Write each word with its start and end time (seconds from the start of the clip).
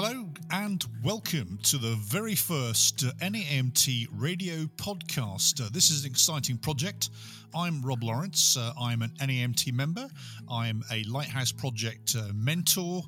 Hello 0.00 0.28
and 0.52 0.84
welcome 1.02 1.58
to 1.64 1.76
the 1.76 1.96
very 1.96 2.36
first 2.36 3.04
uh, 3.04 3.10
NAEMT 3.20 4.06
radio 4.12 4.66
podcast. 4.76 5.60
Uh, 5.60 5.68
this 5.72 5.90
is 5.90 6.04
an 6.04 6.10
exciting 6.12 6.56
project. 6.56 7.10
I'm 7.52 7.82
Rob 7.82 8.04
Lawrence. 8.04 8.56
Uh, 8.56 8.72
I'm 8.80 9.02
an 9.02 9.10
NAEMT 9.20 9.72
member. 9.72 10.08
I'm 10.48 10.84
a 10.92 11.02
Lighthouse 11.02 11.50
Project 11.50 12.14
uh, 12.16 12.28
mentor, 12.32 13.02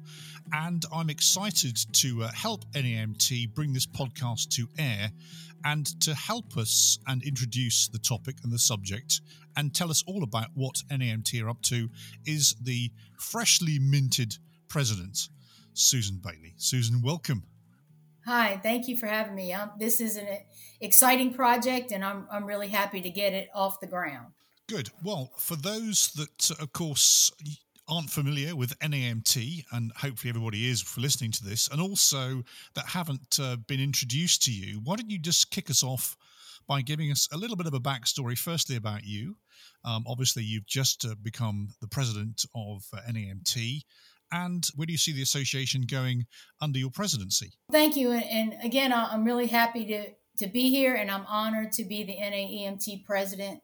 and 0.52 0.84
I'm 0.92 1.10
excited 1.10 1.78
to 1.92 2.24
uh, 2.24 2.32
help 2.32 2.64
NAEMT 2.72 3.54
bring 3.54 3.72
this 3.72 3.86
podcast 3.86 4.48
to 4.56 4.66
air 4.76 5.12
and 5.64 5.86
to 6.00 6.12
help 6.12 6.56
us 6.56 6.98
and 7.06 7.22
introduce 7.22 7.86
the 7.86 8.00
topic 8.00 8.38
and 8.42 8.52
the 8.52 8.58
subject 8.58 9.20
and 9.56 9.72
tell 9.72 9.90
us 9.92 10.02
all 10.08 10.24
about 10.24 10.48
what 10.54 10.82
NAEMT 10.90 11.40
are 11.40 11.50
up 11.50 11.62
to 11.62 11.88
is 12.26 12.56
the 12.60 12.90
freshly 13.16 13.78
minted 13.78 14.38
president. 14.66 15.28
Susan 15.72 16.20
Bailey. 16.22 16.54
Susan, 16.56 17.02
welcome. 17.02 17.44
Hi, 18.26 18.60
thank 18.62 18.86
you 18.86 18.96
for 18.96 19.06
having 19.06 19.34
me. 19.34 19.52
Um, 19.52 19.70
this 19.78 20.00
is 20.00 20.16
an 20.16 20.26
exciting 20.80 21.32
project, 21.32 21.90
and 21.90 22.04
I'm, 22.04 22.26
I'm 22.30 22.44
really 22.44 22.68
happy 22.68 23.00
to 23.00 23.10
get 23.10 23.32
it 23.32 23.48
off 23.54 23.80
the 23.80 23.86
ground. 23.86 24.28
Good. 24.68 24.90
Well, 25.02 25.32
for 25.36 25.56
those 25.56 26.12
that, 26.12 26.50
of 26.60 26.72
course, 26.72 27.32
aren't 27.88 28.10
familiar 28.10 28.54
with 28.54 28.78
NAEMT, 28.78 29.64
and 29.72 29.90
hopefully 29.96 30.28
everybody 30.28 30.68
is 30.68 30.80
for 30.80 31.00
listening 31.00 31.32
to 31.32 31.44
this, 31.44 31.68
and 31.68 31.80
also 31.80 32.44
that 32.74 32.86
haven't 32.86 33.38
uh, 33.40 33.56
been 33.66 33.80
introduced 33.80 34.42
to 34.44 34.52
you, 34.52 34.80
why 34.84 34.96
don't 34.96 35.10
you 35.10 35.18
just 35.18 35.50
kick 35.50 35.70
us 35.70 35.82
off 35.82 36.16
by 36.68 36.82
giving 36.82 37.10
us 37.10 37.26
a 37.32 37.36
little 37.36 37.56
bit 37.56 37.66
of 37.66 37.74
a 37.74 37.80
backstory, 37.80 38.38
firstly, 38.38 38.76
about 38.76 39.04
you? 39.04 39.34
Um, 39.84 40.04
obviously, 40.06 40.44
you've 40.44 40.66
just 40.66 41.04
uh, 41.04 41.14
become 41.22 41.70
the 41.80 41.88
president 41.88 42.44
of 42.54 42.84
uh, 42.94 43.00
NAEMT 43.10 43.82
and 44.32 44.66
where 44.74 44.86
do 44.86 44.92
you 44.92 44.98
see 44.98 45.12
the 45.12 45.22
association 45.22 45.82
going 45.82 46.26
under 46.60 46.78
your 46.78 46.90
presidency? 46.90 47.52
Thank 47.70 47.96
you. 47.96 48.12
And 48.12 48.54
again, 48.62 48.92
I'm 48.92 49.24
really 49.24 49.48
happy 49.48 49.84
to, 49.86 50.10
to 50.38 50.50
be 50.50 50.70
here 50.70 50.94
and 50.94 51.10
I'm 51.10 51.26
honored 51.26 51.72
to 51.72 51.84
be 51.84 52.04
the 52.04 52.16
NAEMT 52.16 53.04
president. 53.04 53.60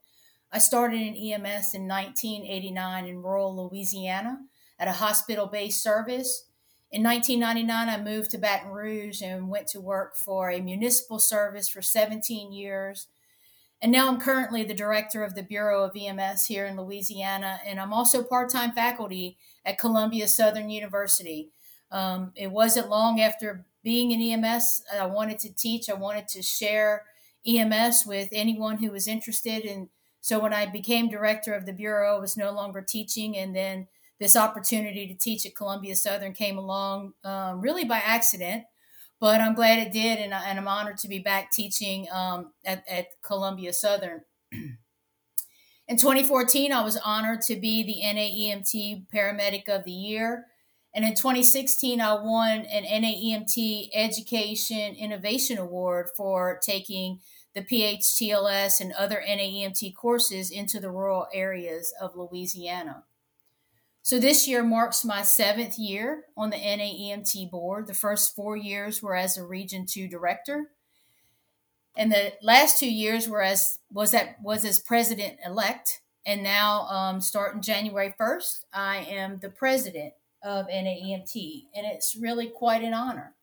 I 0.52 0.58
started 0.58 1.00
in 1.00 1.14
EMS 1.14 1.74
in 1.74 1.88
1989 1.88 3.06
in 3.06 3.22
rural 3.22 3.68
Louisiana 3.68 4.38
at 4.78 4.88
a 4.88 4.92
hospital 4.92 5.46
based 5.46 5.82
service. 5.82 6.44
In 6.92 7.02
1999, 7.02 7.88
I 7.88 8.02
moved 8.02 8.30
to 8.30 8.38
Baton 8.38 8.70
Rouge 8.70 9.20
and 9.20 9.48
went 9.48 9.66
to 9.68 9.80
work 9.80 10.16
for 10.16 10.50
a 10.50 10.60
municipal 10.60 11.18
service 11.18 11.68
for 11.68 11.82
17 11.82 12.52
years. 12.52 13.08
And 13.82 13.92
now 13.92 14.08
I'm 14.08 14.20
currently 14.20 14.64
the 14.64 14.74
director 14.74 15.22
of 15.22 15.34
the 15.34 15.42
Bureau 15.42 15.84
of 15.84 15.96
EMS 15.96 16.46
here 16.46 16.64
in 16.64 16.80
Louisiana, 16.80 17.60
and 17.64 17.78
I'm 17.78 17.92
also 17.92 18.22
part 18.22 18.50
time 18.50 18.72
faculty 18.72 19.36
at 19.64 19.78
Columbia 19.78 20.28
Southern 20.28 20.70
University. 20.70 21.50
Um, 21.90 22.32
it 22.34 22.50
wasn't 22.50 22.88
long 22.88 23.20
after 23.20 23.66
being 23.86 24.10
in 24.10 24.20
EMS, 24.20 24.82
I 24.98 25.06
wanted 25.06 25.38
to 25.40 25.54
teach, 25.54 25.88
I 25.88 25.94
wanted 25.94 26.26
to 26.28 26.42
share 26.42 27.04
EMS 27.46 28.04
with 28.04 28.28
anyone 28.32 28.78
who 28.78 28.90
was 28.90 29.06
interested. 29.06 29.64
And 29.64 29.88
so 30.20 30.40
when 30.40 30.52
I 30.52 30.66
became 30.66 31.08
director 31.08 31.54
of 31.54 31.66
the 31.66 31.72
Bureau, 31.72 32.16
I 32.16 32.20
was 32.20 32.36
no 32.36 32.50
longer 32.50 32.82
teaching. 32.82 33.36
And 33.36 33.54
then 33.54 33.86
this 34.18 34.34
opportunity 34.34 35.06
to 35.06 35.14
teach 35.14 35.46
at 35.46 35.54
Columbia 35.54 35.94
Southern 35.94 36.32
came 36.32 36.58
along 36.58 37.12
um, 37.22 37.60
really 37.60 37.84
by 37.84 37.98
accident 37.98 38.64
but 39.20 39.40
I'm 39.40 39.54
glad 39.54 39.78
it 39.78 39.92
did, 39.92 40.18
and, 40.18 40.34
I, 40.34 40.50
am 40.50 40.68
honored 40.68 40.98
to 40.98 41.08
be 41.08 41.18
back 41.18 41.50
teaching 41.50 42.06
um, 42.12 42.52
at, 42.64 42.84
at 42.88 43.08
Columbia 43.22 43.72
Southern. 43.72 44.22
In 45.88 45.96
2014, 45.96 46.72
I 46.72 46.82
was 46.82 46.96
honored 46.96 47.42
to 47.42 47.56
be 47.56 47.82
the 47.84 48.00
NAEMT 48.04 49.06
Paramedic 49.14 49.68
of 49.68 49.84
the 49.84 49.92
Year. 49.92 50.46
And 50.92 51.04
in 51.04 51.14
2016, 51.14 52.00
I 52.00 52.14
won 52.14 52.60
an 52.62 52.82
NAEMT 52.82 53.90
Education 53.92 54.96
Innovation 54.96 55.58
Award 55.58 56.08
for 56.16 56.58
taking 56.60 57.20
the 57.54 57.62
PHTLS 57.62 58.80
and 58.80 58.94
other 58.94 59.22
NAEMT 59.28 59.94
courses 59.94 60.50
into 60.50 60.80
the 60.80 60.90
rural 60.90 61.28
areas 61.32 61.94
of 62.00 62.16
Louisiana. 62.16 63.04
So 64.06 64.20
this 64.20 64.46
year 64.46 64.62
marks 64.62 65.04
my 65.04 65.22
seventh 65.22 65.80
year 65.80 66.26
on 66.36 66.50
the 66.50 66.56
NAEMT 66.56 67.50
board. 67.50 67.88
The 67.88 67.92
first 67.92 68.36
four 68.36 68.56
years 68.56 69.02
were 69.02 69.16
as 69.16 69.36
a 69.36 69.44
Region 69.44 69.84
Two 69.84 70.06
director, 70.06 70.70
and 71.96 72.12
the 72.12 72.34
last 72.40 72.78
two 72.78 72.88
years 72.88 73.28
were 73.28 73.42
as 73.42 73.80
was 73.90 74.12
that 74.12 74.36
was 74.40 74.64
as 74.64 74.78
president 74.78 75.40
elect. 75.44 76.02
And 76.24 76.44
now, 76.44 76.82
um, 76.82 77.20
starting 77.20 77.60
January 77.60 78.14
first, 78.16 78.64
I 78.72 78.98
am 78.98 79.40
the 79.40 79.50
president 79.50 80.12
of 80.40 80.68
NAEMT, 80.68 81.64
and 81.74 81.84
it's 81.84 82.14
really 82.14 82.46
quite 82.46 82.84
an 82.84 82.94
honor. 82.94 83.34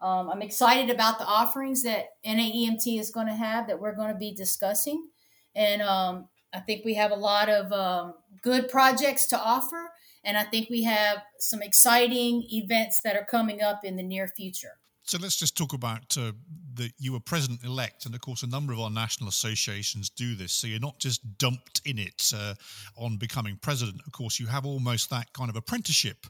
Um, 0.00 0.30
I'm 0.30 0.40
excited 0.40 0.88
about 0.88 1.18
the 1.18 1.26
offerings 1.26 1.82
that 1.82 2.12
NAEMT 2.24 2.98
is 2.98 3.10
going 3.10 3.26
to 3.26 3.34
have 3.34 3.66
that 3.66 3.78
we're 3.78 3.94
going 3.94 4.10
to 4.10 4.18
be 4.18 4.32
discussing, 4.32 5.08
and 5.54 5.82
um, 5.82 6.28
I 6.52 6.60
think 6.60 6.84
we 6.84 6.94
have 6.94 7.10
a 7.10 7.16
lot 7.16 7.48
of 7.48 7.72
um, 7.72 8.14
good 8.42 8.68
projects 8.68 9.26
to 9.26 9.38
offer, 9.38 9.90
and 10.24 10.36
I 10.36 10.44
think 10.44 10.68
we 10.70 10.82
have 10.84 11.18
some 11.38 11.62
exciting 11.62 12.44
events 12.50 13.00
that 13.02 13.16
are 13.16 13.24
coming 13.24 13.62
up 13.62 13.84
in 13.84 13.96
the 13.96 14.02
near 14.02 14.28
future. 14.28 14.78
So 15.04 15.18
let's 15.20 15.36
just 15.36 15.56
talk 15.56 15.72
about 15.72 16.16
uh, 16.16 16.32
that 16.74 16.92
you 16.98 17.12
were 17.12 17.20
president 17.20 17.64
elect, 17.64 18.06
and 18.06 18.14
of 18.14 18.20
course, 18.20 18.44
a 18.44 18.46
number 18.46 18.72
of 18.72 18.78
our 18.78 18.90
national 18.90 19.28
associations 19.28 20.08
do 20.08 20.36
this. 20.36 20.52
So 20.52 20.68
you're 20.68 20.78
not 20.78 21.00
just 21.00 21.38
dumped 21.38 21.80
in 21.84 21.98
it 21.98 22.30
uh, 22.34 22.54
on 22.96 23.16
becoming 23.16 23.58
president. 23.60 24.00
Of 24.06 24.12
course, 24.12 24.38
you 24.38 24.46
have 24.46 24.64
almost 24.64 25.10
that 25.10 25.32
kind 25.32 25.50
of 25.50 25.56
apprenticeship. 25.56 26.26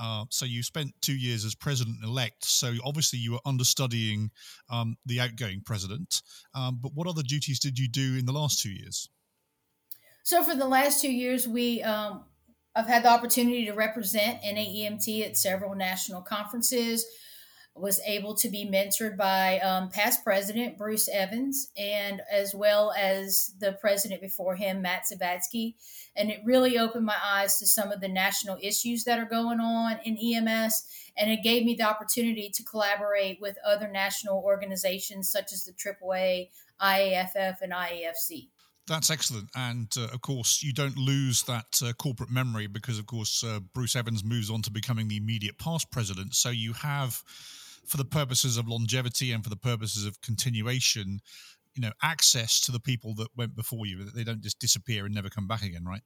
Uh, 0.00 0.24
so 0.30 0.46
you 0.46 0.62
spent 0.62 0.94
two 1.02 1.14
years 1.14 1.44
as 1.44 1.54
president 1.54 1.98
elect. 2.02 2.44
So 2.46 2.72
obviously, 2.82 3.18
you 3.18 3.32
were 3.32 3.40
understudying 3.44 4.30
um, 4.70 4.96
the 5.04 5.20
outgoing 5.20 5.60
president. 5.64 6.22
Um, 6.54 6.78
but 6.82 6.92
what 6.94 7.06
other 7.06 7.22
duties 7.22 7.60
did 7.60 7.78
you 7.78 7.88
do 7.88 8.16
in 8.18 8.24
the 8.24 8.32
last 8.32 8.60
two 8.60 8.70
years? 8.70 9.08
So 10.24 10.42
for 10.42 10.54
the 10.54 10.66
last 10.66 11.02
two 11.02 11.12
years, 11.12 11.46
we 11.46 11.82
um, 11.82 12.24
I've 12.74 12.86
had 12.86 13.04
the 13.04 13.10
opportunity 13.10 13.66
to 13.66 13.72
represent 13.72 14.40
NAEMT 14.42 15.24
at 15.24 15.36
several 15.36 15.74
national 15.74 16.22
conferences. 16.22 17.04
Was 17.76 18.00
able 18.06 18.34
to 18.36 18.48
be 18.48 18.70
mentored 18.70 19.16
by 19.16 19.58
um, 19.58 19.90
past 19.90 20.22
president 20.22 20.78
Bruce 20.78 21.08
Evans 21.08 21.70
and 21.76 22.22
as 22.30 22.54
well 22.54 22.92
as 22.96 23.52
the 23.58 23.72
president 23.72 24.20
before 24.20 24.54
him, 24.54 24.80
Matt 24.80 25.06
Zavadsky. 25.12 25.74
And 26.14 26.30
it 26.30 26.38
really 26.44 26.78
opened 26.78 27.04
my 27.04 27.16
eyes 27.22 27.58
to 27.58 27.66
some 27.66 27.90
of 27.90 28.00
the 28.00 28.08
national 28.08 28.58
issues 28.62 29.02
that 29.04 29.18
are 29.18 29.24
going 29.24 29.58
on 29.58 29.98
in 30.04 30.16
EMS. 30.16 30.86
And 31.18 31.32
it 31.32 31.42
gave 31.42 31.64
me 31.66 31.74
the 31.74 31.82
opportunity 31.82 32.48
to 32.54 32.62
collaborate 32.62 33.40
with 33.40 33.58
other 33.66 33.88
national 33.88 34.38
organizations 34.38 35.28
such 35.28 35.52
as 35.52 35.64
the 35.64 35.72
AAA, 35.72 36.50
IAFF, 36.80 37.56
and 37.60 37.72
IAFC. 37.72 38.50
That's 38.86 39.10
excellent. 39.10 39.48
And 39.56 39.88
uh, 39.96 40.08
of 40.12 40.20
course, 40.20 40.62
you 40.62 40.72
don't 40.72 40.98
lose 40.98 41.42
that 41.44 41.80
uh, 41.82 41.92
corporate 41.94 42.30
memory 42.30 42.66
because, 42.66 42.98
of 42.98 43.06
course, 43.06 43.42
uh, 43.42 43.60
Bruce 43.72 43.96
Evans 43.96 44.22
moves 44.22 44.50
on 44.50 44.60
to 44.62 44.70
becoming 44.70 45.08
the 45.08 45.16
immediate 45.16 45.58
past 45.58 45.90
president. 45.90 46.34
So 46.34 46.50
you 46.50 46.74
have, 46.74 47.22
for 47.86 47.96
the 47.96 48.04
purposes 48.04 48.58
of 48.58 48.68
longevity 48.68 49.32
and 49.32 49.42
for 49.42 49.48
the 49.48 49.56
purposes 49.56 50.04
of 50.04 50.20
continuation, 50.20 51.20
you 51.74 51.82
know, 51.82 51.92
access 52.02 52.60
to 52.66 52.72
the 52.72 52.80
people 52.80 53.14
that 53.14 53.28
went 53.36 53.56
before 53.56 53.86
you. 53.86 54.04
They 54.04 54.24
don't 54.24 54.42
just 54.42 54.58
disappear 54.58 55.06
and 55.06 55.14
never 55.14 55.30
come 55.30 55.48
back 55.48 55.62
again, 55.62 55.84
right? 55.84 56.02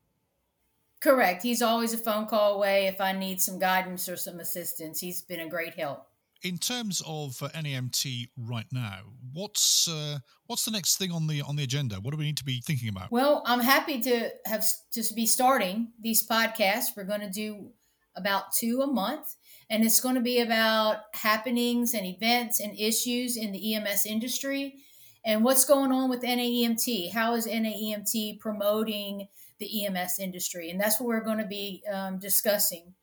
Correct. 1.00 1.42
He's 1.42 1.62
always 1.62 1.92
a 1.92 1.98
phone 1.98 2.26
call 2.26 2.54
away 2.54 2.86
if 2.86 3.00
I 3.00 3.12
need 3.12 3.40
some 3.40 3.58
guidance 3.58 4.08
or 4.08 4.16
some 4.16 4.40
assistance. 4.40 5.00
He's 5.00 5.22
been 5.22 5.40
a 5.40 5.48
great 5.48 5.74
help 5.74 6.07
in 6.42 6.58
terms 6.58 7.02
of 7.06 7.42
uh, 7.42 7.48
NAEMT 7.48 8.28
right 8.36 8.66
now, 8.72 9.00
what's 9.32 9.88
uh, 9.88 10.18
what's 10.46 10.64
the 10.64 10.70
next 10.70 10.96
thing 10.96 11.10
on 11.10 11.26
the 11.26 11.42
on 11.42 11.56
the 11.56 11.64
agenda? 11.64 11.96
What 11.96 12.12
do 12.12 12.16
we 12.16 12.24
need 12.24 12.36
to 12.38 12.44
be 12.44 12.60
thinking 12.64 12.88
about? 12.88 13.10
Well, 13.10 13.42
I'm 13.46 13.60
happy 13.60 14.00
to 14.02 14.30
have 14.46 14.64
to 14.92 15.02
be 15.14 15.26
starting 15.26 15.88
these 16.00 16.26
podcasts. 16.26 16.96
We're 16.96 17.04
going 17.04 17.20
to 17.20 17.30
do 17.30 17.70
about 18.16 18.52
two 18.52 18.80
a 18.82 18.86
month, 18.86 19.36
and 19.70 19.84
it's 19.84 20.00
going 20.00 20.14
to 20.14 20.20
be 20.20 20.40
about 20.40 20.98
happenings 21.14 21.94
and 21.94 22.06
events 22.06 22.60
and 22.60 22.78
issues 22.78 23.36
in 23.36 23.52
the 23.52 23.74
EMS 23.74 24.06
industry 24.06 24.82
and 25.24 25.44
what's 25.44 25.64
going 25.64 25.92
on 25.92 26.08
with 26.08 26.22
NAEMT. 26.22 27.12
How 27.12 27.34
is 27.34 27.46
NAEMT 27.46 28.40
promoting 28.40 29.28
the 29.58 29.86
EMS 29.86 30.18
industry? 30.18 30.70
And 30.70 30.80
that's 30.80 31.00
what 31.00 31.06
we're 31.06 31.24
going 31.24 31.38
to 31.38 31.46
be 31.46 31.82
um, 31.92 32.18
discussing. 32.18 32.94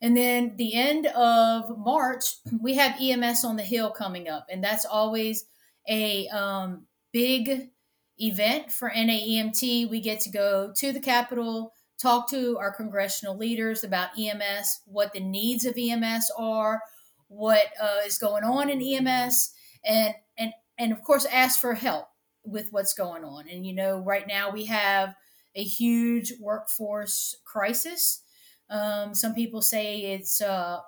And 0.00 0.16
then 0.16 0.56
the 0.56 0.74
end 0.74 1.06
of 1.06 1.78
March, 1.78 2.24
we 2.60 2.74
have 2.74 3.00
EMS 3.00 3.44
on 3.44 3.56
the 3.56 3.62
Hill 3.62 3.90
coming 3.90 4.28
up, 4.28 4.46
and 4.50 4.62
that's 4.62 4.84
always 4.84 5.46
a 5.88 6.28
um, 6.28 6.86
big 7.12 7.70
event 8.18 8.72
for 8.72 8.90
NAEMT. 8.90 9.88
We 9.88 10.00
get 10.00 10.20
to 10.20 10.30
go 10.30 10.72
to 10.76 10.92
the 10.92 11.00
Capitol, 11.00 11.72
talk 12.00 12.28
to 12.30 12.58
our 12.58 12.72
congressional 12.72 13.36
leaders 13.36 13.84
about 13.84 14.18
EMS, 14.18 14.82
what 14.84 15.12
the 15.12 15.20
needs 15.20 15.64
of 15.64 15.76
EMS 15.78 16.30
are, 16.36 16.82
what 17.28 17.66
uh, 17.80 18.00
is 18.04 18.18
going 18.18 18.44
on 18.44 18.68
in 18.68 18.82
EMS, 18.82 19.52
and 19.84 20.14
and 20.36 20.52
and 20.78 20.92
of 20.92 21.02
course 21.02 21.26
ask 21.26 21.58
for 21.58 21.74
help 21.74 22.08
with 22.44 22.68
what's 22.70 22.94
going 22.94 23.24
on. 23.24 23.48
And 23.48 23.66
you 23.66 23.74
know, 23.74 23.98
right 23.98 24.26
now 24.26 24.50
we 24.50 24.66
have 24.66 25.14
a 25.54 25.62
huge 25.62 26.34
workforce 26.38 27.34
crisis 27.44 28.22
um, 28.70 29.14
some 29.14 29.34
people 29.34 29.62
say 29.62 30.12
it's 30.14 30.40
a 30.40 30.82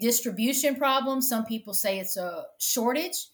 distribution 0.00 0.76
problem. 0.76 1.22
Some 1.22 1.44
people 1.44 1.74
say 1.74 1.98
it's 1.98 2.16
a 2.16 2.44
shortage, 2.58 3.26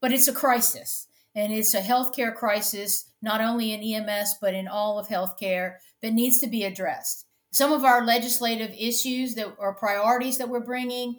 but 0.00 0.12
it's 0.12 0.28
a 0.28 0.32
crisis. 0.32 1.06
And 1.36 1.52
it's 1.52 1.74
a 1.74 1.80
healthcare 1.80 2.34
crisis, 2.34 3.10
not 3.20 3.40
only 3.40 3.72
in 3.72 3.82
EMS, 3.82 4.36
but 4.40 4.54
in 4.54 4.68
all 4.68 4.98
of 4.98 5.08
healthcare 5.08 5.76
that 6.00 6.12
needs 6.12 6.38
to 6.38 6.46
be 6.46 6.64
addressed. 6.64 7.26
Some 7.50 7.72
of 7.72 7.84
our 7.84 8.04
legislative 8.04 8.72
issues 8.78 9.34
that 9.34 9.54
are 9.58 9.74
priorities 9.74 10.38
that 10.38 10.48
we're 10.48 10.60
bringing 10.60 11.16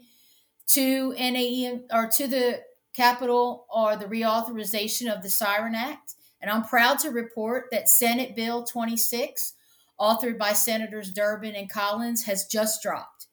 to 0.68 1.14
NAE 1.14 1.82
or 1.94 2.08
to 2.08 2.28
the 2.28 2.62
Capitol 2.94 3.68
are 3.74 3.98
the 3.98 4.06
reauthorization 4.06 5.14
of 5.14 5.22
the 5.22 5.30
Siren 5.30 5.76
Act. 5.76 6.16
And 6.42 6.50
I'm 6.50 6.64
proud 6.64 7.00
to 7.00 7.10
report 7.10 7.66
that 7.72 7.90
Senate 7.90 8.36
Bill 8.36 8.64
26, 8.64 9.55
authored 10.00 10.38
by 10.38 10.54
Senators 10.54 11.12
Durbin 11.12 11.56
and 11.56 11.70
Collins, 11.70 12.24
has 12.24 12.46
just 12.46 12.82
dropped. 12.82 13.28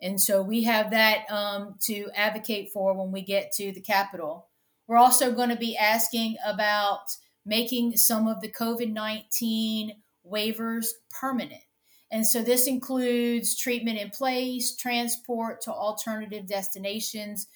And 0.00 0.20
so 0.20 0.42
we 0.42 0.64
have 0.64 0.90
that 0.90 1.30
um, 1.30 1.76
to 1.84 2.10
advocate 2.14 2.70
for 2.72 2.94
when 2.94 3.10
we 3.10 3.22
get 3.22 3.52
to 3.52 3.72
the 3.72 3.80
Capitol. 3.80 4.48
We're 4.86 4.98
also 4.98 5.32
going 5.32 5.48
to 5.48 5.56
be 5.56 5.76
asking 5.76 6.36
about 6.46 7.16
making 7.46 7.96
some 7.96 8.28
of 8.28 8.40
the 8.40 8.50
COVID 8.50 8.92
19 8.92 9.92
waivers 10.26 10.88
permanent. 11.10 11.62
And 12.10 12.26
so 12.26 12.42
this 12.42 12.66
includes 12.66 13.56
treatment 13.56 13.98
in 13.98 14.10
place, 14.10 14.76
transport 14.76 15.62
to 15.62 15.72
alternative 15.72 16.46
destinations, 16.46 17.48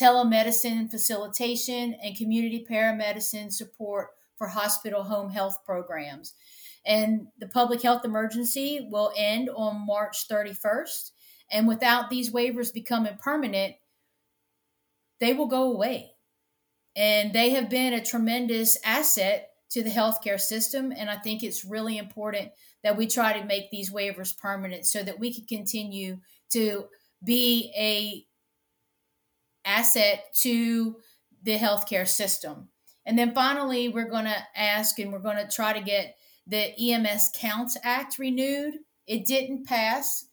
telemedicine 0.00 0.90
facilitation, 0.90 1.96
and 2.02 2.16
community 2.16 2.66
paramedicine 2.68 3.52
support 3.52 4.10
for 4.36 4.48
hospital 4.48 5.04
home 5.04 5.30
health 5.30 5.58
programs. 5.64 6.34
And 6.86 7.28
the 7.38 7.48
public 7.48 7.82
health 7.82 8.04
emergency 8.04 8.86
will 8.90 9.12
end 9.16 9.48
on 9.54 9.86
March 9.86 10.28
31st. 10.28 11.12
And 11.50 11.66
without 11.68 12.10
these 12.10 12.32
waivers 12.32 12.72
becoming 12.72 13.16
permanent, 13.20 13.76
they 15.20 15.32
will 15.32 15.46
go 15.46 15.72
away. 15.72 16.12
And 16.96 17.32
they 17.32 17.50
have 17.50 17.70
been 17.70 17.92
a 17.92 18.04
tremendous 18.04 18.78
asset 18.84 19.50
to 19.70 19.82
the 19.82 19.90
healthcare 19.90 20.40
system. 20.40 20.92
And 20.96 21.10
I 21.10 21.16
think 21.16 21.42
it's 21.42 21.64
really 21.64 21.98
important 21.98 22.52
that 22.82 22.96
we 22.96 23.06
try 23.06 23.38
to 23.38 23.46
make 23.46 23.70
these 23.70 23.90
waivers 23.90 24.36
permanent 24.36 24.86
so 24.86 25.02
that 25.02 25.18
we 25.18 25.32
can 25.34 25.46
continue 25.46 26.18
to 26.50 26.84
be 27.24 27.72
a 27.76 28.26
asset 29.68 30.26
to 30.42 30.96
the 31.42 31.56
healthcare 31.58 32.06
system. 32.06 32.68
And 33.06 33.18
then 33.18 33.34
finally, 33.34 33.88
we're 33.88 34.08
going 34.08 34.24
to 34.24 34.42
ask 34.56 34.98
and 34.98 35.12
we're 35.12 35.18
going 35.18 35.36
to 35.36 35.48
try 35.48 35.72
to 35.72 35.80
get 35.80 36.16
the 36.46 36.74
EMS 36.78 37.30
Counts 37.34 37.76
Act 37.82 38.18
renewed. 38.18 38.74
It 39.06 39.26
didn't 39.26 39.66
pass 39.66 40.26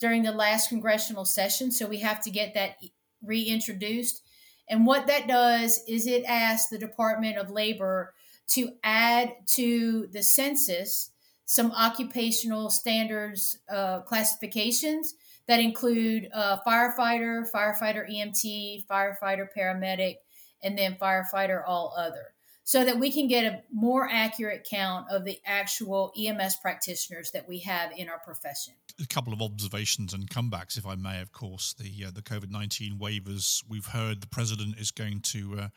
during 0.00 0.22
the 0.22 0.32
last 0.32 0.68
congressional 0.68 1.24
session, 1.24 1.70
so 1.70 1.86
we 1.86 1.98
have 1.98 2.22
to 2.24 2.30
get 2.30 2.54
that 2.54 2.76
reintroduced. 3.22 4.22
And 4.68 4.86
what 4.86 5.06
that 5.06 5.28
does 5.28 5.82
is 5.88 6.06
it 6.06 6.24
asks 6.24 6.70
the 6.70 6.78
Department 6.78 7.38
of 7.38 7.50
Labor 7.50 8.14
to 8.48 8.72
add 8.82 9.32
to 9.54 10.06
the 10.12 10.22
census 10.22 11.10
some 11.46 11.72
occupational 11.72 12.70
standards 12.70 13.58
uh, 13.70 14.00
classifications 14.00 15.14
that 15.46 15.60
include 15.60 16.28
uh, 16.32 16.58
firefighter, 16.66 17.44
firefighter 17.50 18.10
EMT, 18.10 18.86
firefighter 18.86 19.46
paramedic, 19.56 20.16
and 20.64 20.76
then 20.78 20.96
firefighter 20.96 21.62
all 21.66 21.94
other 21.96 22.34
so 22.64 22.82
that 22.82 22.98
we 22.98 23.12
can 23.12 23.28
get 23.28 23.44
a 23.44 23.62
more 23.70 24.08
accurate 24.10 24.66
count 24.68 25.06
of 25.10 25.24
the 25.24 25.38
actual 25.44 26.12
EMS 26.18 26.56
practitioners 26.56 27.30
that 27.32 27.46
we 27.46 27.58
have 27.60 27.92
in 27.96 28.08
our 28.08 28.18
profession. 28.18 28.72
A 29.00 29.06
couple 29.06 29.34
of 29.34 29.42
observations 29.42 30.14
and 30.14 30.28
comebacks, 30.30 30.78
if 30.78 30.86
I 30.86 30.94
may. 30.94 31.20
Of 31.20 31.32
course, 31.32 31.74
the 31.74 32.06
uh, 32.06 32.10
the 32.10 32.22
COVID 32.22 32.50
nineteen 32.50 32.98
waivers. 32.98 33.62
We've 33.68 33.86
heard 33.86 34.20
the 34.20 34.28
president 34.28 34.78
is 34.78 34.92
going 34.92 35.20
to, 35.22 35.58
uh, 35.62 35.68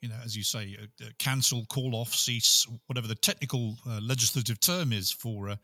you 0.00 0.08
know, 0.08 0.16
as 0.24 0.36
you 0.36 0.42
say, 0.42 0.76
uh, 0.80 1.04
uh 1.04 1.08
cancel, 1.18 1.66
call 1.66 1.94
off, 1.94 2.12
cease, 2.12 2.66
whatever 2.88 3.06
the 3.06 3.14
technical 3.14 3.76
uh, 3.88 4.00
legislative 4.02 4.58
term 4.58 4.92
is 4.92 5.12
for 5.12 5.50
uh, 5.50 5.56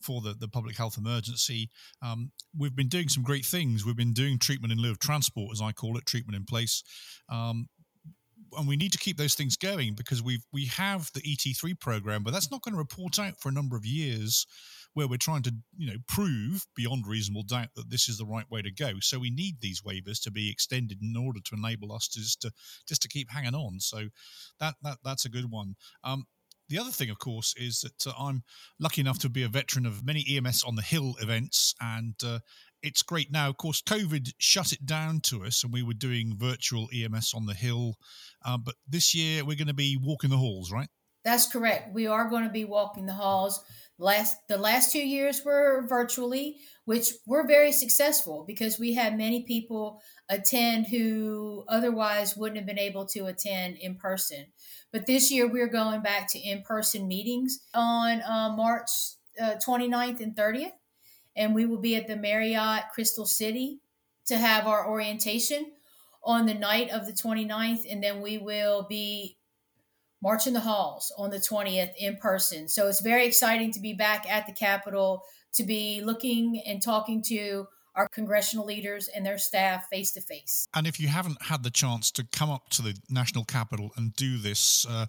for 0.00 0.20
the, 0.20 0.34
the 0.34 0.48
public 0.48 0.76
health 0.76 0.98
emergency. 0.98 1.70
Um, 2.02 2.30
we've 2.56 2.76
been 2.76 2.88
doing 2.88 3.08
some 3.08 3.22
great 3.22 3.46
things. 3.46 3.84
We've 3.84 3.96
been 3.96 4.12
doing 4.12 4.38
treatment 4.38 4.72
in 4.72 4.78
lieu 4.78 4.90
of 4.90 4.98
transport, 4.98 5.52
as 5.52 5.62
I 5.62 5.72
call 5.72 5.96
it, 5.96 6.06
treatment 6.06 6.36
in 6.36 6.44
place. 6.44 6.82
Um, 7.30 7.68
and 8.56 8.68
we 8.68 8.76
need 8.76 8.92
to 8.92 8.98
keep 8.98 9.16
those 9.16 9.34
things 9.34 9.56
going 9.56 9.94
because 9.94 10.22
we 10.22 10.40
we 10.52 10.66
have 10.66 11.10
the 11.14 11.20
ET3 11.20 11.78
program, 11.78 12.22
but 12.22 12.32
that's 12.32 12.50
not 12.50 12.62
going 12.62 12.74
to 12.74 12.78
report 12.78 13.18
out 13.18 13.38
for 13.38 13.48
a 13.48 13.52
number 13.52 13.76
of 13.76 13.86
years 13.86 14.46
where 14.94 15.06
we're 15.06 15.16
trying 15.16 15.42
to 15.42 15.54
you 15.76 15.86
know 15.86 15.98
prove 16.08 16.66
beyond 16.74 17.06
reasonable 17.06 17.44
doubt 17.44 17.68
that 17.76 17.90
this 17.90 18.08
is 18.08 18.18
the 18.18 18.26
right 18.26 18.50
way 18.50 18.62
to 18.62 18.72
go. 18.72 18.92
So 19.00 19.18
we 19.18 19.30
need 19.30 19.56
these 19.60 19.82
waivers 19.82 20.20
to 20.22 20.30
be 20.30 20.50
extended 20.50 20.98
in 21.02 21.16
order 21.16 21.40
to 21.44 21.54
enable 21.56 21.92
us 21.92 22.08
to 22.08 22.20
just 22.20 22.42
to 22.42 22.50
just 22.88 23.02
to 23.02 23.08
keep 23.08 23.30
hanging 23.30 23.54
on. 23.54 23.80
So 23.80 24.08
that 24.58 24.74
that 24.82 24.98
that's 25.04 25.24
a 25.24 25.30
good 25.30 25.50
one. 25.50 25.76
Um, 26.04 26.26
the 26.70 26.78
other 26.78 26.92
thing, 26.92 27.10
of 27.10 27.18
course, 27.18 27.52
is 27.56 27.80
that 27.80 28.06
uh, 28.06 28.12
I'm 28.16 28.44
lucky 28.78 29.00
enough 29.00 29.18
to 29.20 29.28
be 29.28 29.42
a 29.42 29.48
veteran 29.48 29.86
of 29.86 30.06
many 30.06 30.24
EMS 30.30 30.62
on 30.62 30.76
the 30.76 30.82
Hill 30.82 31.16
events, 31.20 31.74
and 31.80 32.14
uh, 32.24 32.38
it's 32.82 33.02
great 33.02 33.30
now. 33.30 33.48
Of 33.48 33.56
course, 33.56 33.82
COVID 33.82 34.32
shut 34.38 34.72
it 34.72 34.86
down 34.86 35.20
to 35.24 35.44
us, 35.44 35.64
and 35.64 35.72
we 35.72 35.82
were 35.82 35.94
doing 35.94 36.34
virtual 36.36 36.88
EMS 36.94 37.32
on 37.34 37.46
the 37.46 37.54
Hill. 37.54 37.96
Uh, 38.44 38.58
but 38.58 38.76
this 38.88 39.14
year, 39.14 39.44
we're 39.44 39.56
going 39.56 39.68
to 39.68 39.74
be 39.74 39.98
walking 40.00 40.30
the 40.30 40.36
halls, 40.36 40.72
right? 40.72 40.88
That's 41.24 41.46
correct. 41.46 41.92
We 41.92 42.06
are 42.06 42.28
going 42.28 42.44
to 42.44 42.50
be 42.50 42.64
walking 42.64 43.06
the 43.06 43.12
halls. 43.12 43.62
Last 43.98 44.38
the 44.48 44.56
last 44.56 44.92
two 44.92 45.06
years 45.06 45.44
were 45.44 45.86
virtually, 45.86 46.56
which 46.86 47.10
were 47.26 47.46
very 47.46 47.72
successful 47.72 48.44
because 48.46 48.78
we 48.78 48.94
had 48.94 49.18
many 49.18 49.44
people 49.44 50.00
attend 50.30 50.86
who 50.86 51.64
otherwise 51.68 52.34
wouldn't 52.34 52.56
have 52.56 52.66
been 52.66 52.78
able 52.78 53.04
to 53.08 53.26
attend 53.26 53.76
in 53.76 53.96
person. 53.96 54.46
But 54.90 55.04
this 55.04 55.30
year, 55.30 55.46
we're 55.46 55.68
going 55.68 56.00
back 56.00 56.30
to 56.32 56.38
in 56.38 56.62
person 56.62 57.06
meetings 57.06 57.60
on 57.74 58.22
uh, 58.22 58.54
March 58.56 58.88
uh, 59.40 59.56
29th 59.64 60.20
and 60.20 60.34
30th. 60.34 60.72
And 61.36 61.54
we 61.54 61.66
will 61.66 61.80
be 61.80 61.96
at 61.96 62.06
the 62.06 62.16
Marriott 62.16 62.84
Crystal 62.92 63.26
City 63.26 63.80
to 64.26 64.36
have 64.36 64.66
our 64.66 64.88
orientation 64.88 65.72
on 66.24 66.46
the 66.46 66.54
night 66.54 66.90
of 66.90 67.06
the 67.06 67.12
29th. 67.12 67.90
And 67.90 68.02
then 68.02 68.20
we 68.20 68.38
will 68.38 68.86
be 68.88 69.38
marching 70.22 70.52
the 70.52 70.60
halls 70.60 71.12
on 71.16 71.30
the 71.30 71.38
20th 71.38 71.92
in 71.98 72.16
person. 72.16 72.68
So 72.68 72.88
it's 72.88 73.00
very 73.00 73.26
exciting 73.26 73.72
to 73.72 73.80
be 73.80 73.94
back 73.94 74.30
at 74.30 74.46
the 74.46 74.52
Capitol, 74.52 75.22
to 75.54 75.62
be 75.62 76.02
looking 76.02 76.62
and 76.66 76.82
talking 76.82 77.22
to 77.22 77.66
our 77.94 78.08
congressional 78.08 78.64
leaders 78.64 79.08
and 79.08 79.24
their 79.24 79.38
staff 79.38 79.86
face 79.90 80.12
to 80.12 80.20
face. 80.20 80.66
And 80.74 80.86
if 80.86 81.00
you 81.00 81.08
haven't 81.08 81.42
had 81.42 81.62
the 81.62 81.70
chance 81.70 82.10
to 82.12 82.26
come 82.32 82.50
up 82.50 82.68
to 82.70 82.82
the 82.82 82.96
national 83.08 83.44
capital 83.44 83.90
and 83.96 84.14
do 84.14 84.38
this, 84.38 84.86
uh, 84.88 85.06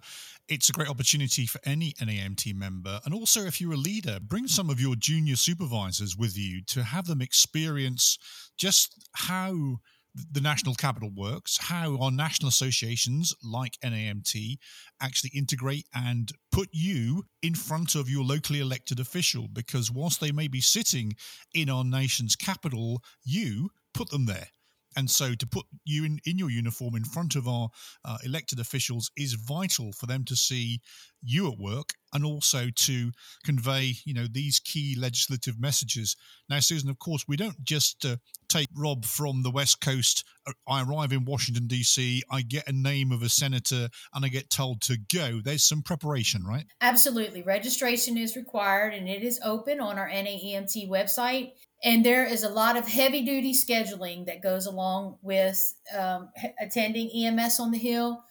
it's 0.48 0.68
a 0.68 0.72
great 0.72 0.88
opportunity 0.88 1.46
for 1.46 1.60
any 1.64 1.92
NAEMT 1.94 2.54
member. 2.54 3.00
And 3.04 3.14
also, 3.14 3.42
if 3.42 3.60
you're 3.60 3.74
a 3.74 3.76
leader, 3.76 4.18
bring 4.20 4.48
some 4.48 4.70
of 4.70 4.80
your 4.80 4.96
junior 4.96 5.36
supervisors 5.36 6.16
with 6.16 6.36
you 6.36 6.62
to 6.68 6.82
have 6.82 7.06
them 7.06 7.22
experience 7.22 8.18
just 8.56 9.08
how 9.12 9.78
the 10.14 10.40
national 10.40 10.74
capital 10.74 11.10
works, 11.14 11.58
how 11.58 11.96
our 11.98 12.10
national 12.10 12.48
associations 12.48 13.34
like 13.42 13.78
NAEMT 13.84 14.58
actually 15.00 15.30
integrate 15.34 15.86
and 15.94 16.30
put 16.50 16.68
you 16.72 17.24
in 17.42 17.54
front 17.54 17.94
of 17.94 18.10
your 18.10 18.24
locally 18.24 18.60
elected 18.60 19.00
official. 19.00 19.48
Because 19.52 19.90
whilst 19.90 20.20
they 20.20 20.32
may 20.32 20.48
be 20.48 20.60
sitting 20.60 21.14
in 21.54 21.70
our 21.70 21.84
nation's 21.84 22.36
capital, 22.36 23.02
you 23.24 23.70
put 23.94 24.10
them 24.10 24.26
there. 24.26 24.48
And 24.96 25.10
so 25.10 25.34
to 25.34 25.46
put 25.46 25.66
you 25.84 26.04
in, 26.04 26.20
in 26.24 26.38
your 26.38 26.50
uniform 26.50 26.94
in 26.94 27.04
front 27.04 27.36
of 27.36 27.48
our 27.48 27.70
uh, 28.04 28.18
elected 28.24 28.58
officials 28.58 29.10
is 29.16 29.34
vital 29.34 29.92
for 29.92 30.06
them 30.06 30.24
to 30.24 30.36
see 30.36 30.80
you 31.22 31.50
at 31.50 31.58
work 31.58 31.94
and 32.12 32.24
also 32.24 32.68
to 32.74 33.12
convey, 33.44 33.94
you 34.04 34.12
know, 34.12 34.26
these 34.30 34.58
key 34.58 34.96
legislative 34.98 35.60
messages. 35.60 36.16
Now, 36.48 36.58
Susan, 36.60 36.90
of 36.90 36.98
course, 36.98 37.24
we 37.26 37.36
don't 37.36 37.62
just 37.62 38.04
uh, 38.04 38.16
take 38.48 38.68
Rob 38.76 39.04
from 39.04 39.42
the 39.42 39.50
West 39.50 39.80
Coast. 39.80 40.24
I 40.68 40.82
arrive 40.82 41.12
in 41.12 41.24
Washington, 41.24 41.68
D.C., 41.68 42.22
I 42.30 42.42
get 42.42 42.68
a 42.68 42.72
name 42.72 43.12
of 43.12 43.22
a 43.22 43.28
senator 43.28 43.88
and 44.12 44.24
I 44.24 44.28
get 44.28 44.50
told 44.50 44.82
to 44.82 44.98
go. 45.12 45.40
There's 45.42 45.64
some 45.64 45.82
preparation, 45.82 46.44
right? 46.44 46.66
Absolutely. 46.80 47.42
Registration 47.42 48.18
is 48.18 48.36
required 48.36 48.92
and 48.92 49.08
it 49.08 49.22
is 49.22 49.40
open 49.44 49.80
on 49.80 49.98
our 49.98 50.08
NAEMT 50.08 50.88
website. 50.88 51.52
And 51.84 52.04
there 52.04 52.24
is 52.24 52.44
a 52.44 52.48
lot 52.48 52.76
of 52.76 52.86
heavy 52.86 53.22
duty 53.22 53.52
scheduling 53.52 54.26
that 54.26 54.42
goes 54.42 54.66
along 54.66 55.18
with 55.20 55.74
um, 55.96 56.30
attending 56.60 57.10
EMS 57.10 57.58
on 57.58 57.72
the 57.72 57.78
Hill. 57.78 58.22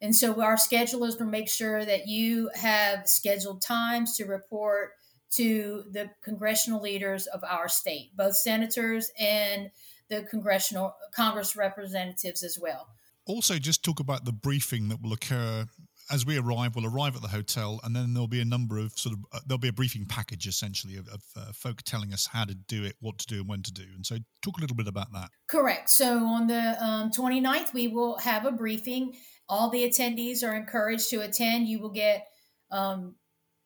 And 0.00 0.14
so 0.14 0.40
our 0.40 0.56
schedulers 0.56 1.18
will 1.18 1.26
make 1.26 1.48
sure 1.48 1.84
that 1.84 2.06
you 2.06 2.50
have 2.54 3.08
scheduled 3.08 3.62
times 3.62 4.16
to 4.16 4.24
report 4.24 4.92
to 5.32 5.84
the 5.90 6.10
congressional 6.22 6.80
leaders 6.80 7.26
of 7.26 7.44
our 7.44 7.68
state, 7.68 8.16
both 8.16 8.36
senators 8.36 9.10
and 9.18 9.70
the 10.08 10.22
congressional 10.22 10.94
Congress 11.14 11.56
representatives 11.56 12.42
as 12.42 12.58
well. 12.60 12.88
Also, 13.26 13.58
just 13.58 13.84
talk 13.84 14.00
about 14.00 14.24
the 14.24 14.32
briefing 14.32 14.88
that 14.88 15.02
will 15.02 15.12
occur 15.12 15.66
as 16.10 16.26
we 16.26 16.38
arrive, 16.38 16.74
we'll 16.74 16.86
arrive 16.86 17.14
at 17.14 17.22
the 17.22 17.28
hotel, 17.28 17.80
and 17.84 17.94
then 17.94 18.12
there'll 18.12 18.26
be 18.26 18.40
a 18.40 18.44
number 18.44 18.78
of 18.78 18.98
sort 18.98 19.14
of 19.14 19.24
uh, 19.32 19.40
there'll 19.46 19.58
be 19.58 19.68
a 19.68 19.72
briefing 19.72 20.04
package 20.06 20.46
essentially 20.46 20.96
of, 20.96 21.08
of 21.08 21.22
uh, 21.36 21.52
folk 21.52 21.82
telling 21.82 22.12
us 22.12 22.26
how 22.26 22.44
to 22.44 22.54
do 22.54 22.84
it, 22.84 22.96
what 23.00 23.18
to 23.18 23.26
do, 23.26 23.40
and 23.40 23.48
when 23.48 23.62
to 23.62 23.72
do. 23.72 23.84
And 23.94 24.04
so, 24.04 24.16
talk 24.42 24.58
a 24.58 24.60
little 24.60 24.76
bit 24.76 24.88
about 24.88 25.12
that. 25.12 25.30
Correct. 25.46 25.88
So 25.90 26.24
on 26.26 26.48
the 26.48 26.84
um, 26.84 27.10
29th, 27.10 27.72
we 27.72 27.88
will 27.88 28.18
have 28.18 28.44
a 28.44 28.52
briefing. 28.52 29.14
All 29.48 29.70
the 29.70 29.84
attendees 29.88 30.42
are 30.42 30.54
encouraged 30.54 31.10
to 31.10 31.20
attend. 31.20 31.68
You 31.68 31.80
will 31.80 31.90
get 31.90 32.26
um, 32.70 33.14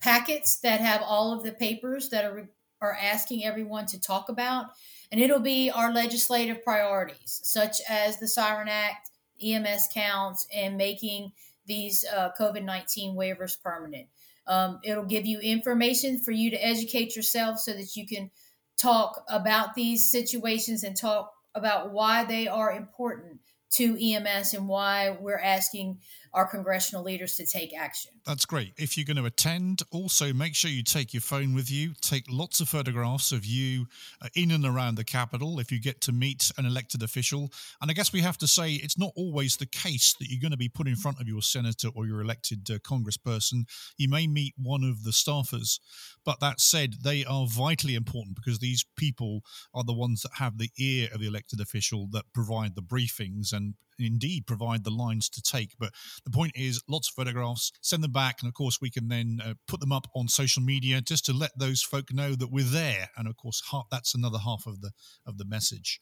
packets 0.01 0.61
that 0.61 0.81
have 0.81 1.03
all 1.03 1.33
of 1.33 1.43
the 1.43 1.53
papers 1.53 2.11
that 2.11 2.25
are 2.25 2.49
are 2.81 2.97
asking 3.01 3.45
everyone 3.45 3.87
to 3.87 3.99
talk 3.99 4.29
about, 4.29 4.67
and 5.11 5.21
it'll 5.21 5.41
be 5.41 5.71
our 5.71 5.93
legislative 5.93 6.63
priorities, 6.63 7.41
such 7.43 7.81
as 7.89 8.19
the 8.19 8.29
Siren 8.29 8.69
Act, 8.69 9.11
EMS 9.43 9.89
counts, 9.95 10.47
and 10.53 10.77
making 10.77 11.33
these 11.67 12.05
uh, 12.15 12.31
COVID 12.39 12.65
19 12.65 13.17
waivers 13.17 13.61
permanent. 13.61 14.09
Um, 14.47 14.81
it'll 14.85 15.05
give 15.05 15.27
you 15.27 15.41
information 15.41 16.19
for 16.19 16.33
you 16.33 16.51
to 16.51 16.65
educate 16.65 17.17
yourself 17.17 17.59
so 17.59 17.73
that 17.73 17.97
you 17.97 18.07
can 18.07 18.31
talk 18.77 19.25
about 19.29 19.75
these 19.75 20.11
situations 20.11 20.85
and 20.85 20.97
talk 20.97 21.33
about 21.55 21.93
why 21.93 22.25
they 22.25 22.49
are 22.49 22.73
important 22.73 23.41
to 23.75 23.97
EMS 24.01 24.55
and 24.55 24.69
why 24.69 25.17
we're 25.21 25.39
asking 25.39 25.99
our 26.35 26.47
congressional 26.47 27.05
leaders 27.05 27.37
to 27.37 27.47
take 27.47 27.73
action. 27.77 28.11
That's 28.27 28.45
great. 28.45 28.73
If 28.77 28.97
you're 28.97 29.07
going 29.07 29.19
to 29.19 29.25
attend, 29.25 29.83
also 29.93 30.33
make 30.33 30.55
sure 30.55 30.71
you 30.71 30.83
take 30.83 31.15
your 31.15 31.21
phone 31.21 31.55
with 31.55 31.71
you. 31.71 31.93
Take 32.01 32.25
lots 32.29 32.61
of 32.61 32.69
photographs 32.69 33.31
of 33.31 33.45
you 33.45 33.87
uh, 34.21 34.29
in 34.35 34.51
and 34.51 34.67
around 34.67 34.97
the 34.97 35.05
Capitol 35.05 35.61
if 35.61 35.71
you 35.71 35.81
get 35.81 36.01
to 36.03 36.13
meet 36.13 36.51
an 36.59 36.67
elected 36.67 37.03
official. 37.03 37.53
And 37.81 37.91
I 37.91 37.95
guess 37.95 38.13
we 38.13 38.21
have 38.21 38.39
to 38.39 38.49
say 38.49 38.73
it's 38.73 38.99
not 38.99 39.13
always 39.17 39.57
the 39.57 39.67
case 39.67 40.15
that 40.19 40.29
you're 40.29 40.41
going 40.41 40.51
to 40.51 40.57
be 40.57 40.69
put 40.69 40.89
in 40.89 40.97
front 40.97 41.21
of 41.21 41.29
your 41.29 41.43
senator 41.43 41.89
or 41.95 42.07
your 42.07 42.21
elected 42.21 42.69
uh, 42.71 42.79
congressperson. 42.79 43.67
You 43.97 44.09
may 44.09 44.27
meet 44.27 44.55
one 44.57 44.83
of 44.83 45.05
the 45.05 45.13
staffers. 45.13 45.79
But 46.25 46.41
that 46.41 46.61
said, 46.61 46.97
they 47.05 47.25
are 47.25 47.47
vitally 47.47 47.95
important 47.95 48.37
because 48.37 48.59
these 48.59 48.85
people 48.97 49.43
are 49.75 49.85
the 49.85 49.93
ones 49.93 50.23
that 50.23 50.33
have 50.39 50.59
the 50.59 50.71
ear 50.79 51.09
of 51.13 51.21
the 51.21 51.27
elected 51.27 51.61
official 51.61 52.09
that 52.13 52.33
provide 52.33 52.75
the 52.75 52.83
briefings 52.83 53.53
and 53.53 53.64
indeed 53.99 54.47
provide 54.47 54.85
the 54.85 54.91
lines 54.91 55.29
to 55.31 55.43
take. 55.43 55.73
But 55.79 55.93
the 56.25 56.31
point 56.31 56.53
is, 56.55 56.83
lots 56.89 57.09
of 57.09 57.15
photographs, 57.15 57.73
send 57.81 58.03
them 58.03 58.13
back, 58.13 58.37
and 58.41 58.49
of 58.49 58.55
course, 58.55 58.79
we 58.81 58.91
can 58.91 59.09
then 59.09 59.41
uh, 59.45 59.55
put 59.67 59.81
them 59.81 59.93
up 59.93 60.09
on 60.15 60.29
social 60.29 60.63
media 60.63 61.01
just 61.01 61.25
to 61.27 61.33
let 61.33 61.59
those 61.59 61.83
folk 61.83 62.13
know 62.13 62.35
that 62.35 62.51
we're 62.51 62.65
there. 62.65 63.11
And 63.17 63.29
of 63.29 63.37
course, 63.37 63.63
that's 63.91 64.15
another 64.15 64.39
half 64.39 64.67
of 64.67 64.81
the 64.81 64.91
of 65.27 65.39
the 65.39 65.45
message. 65.45 66.01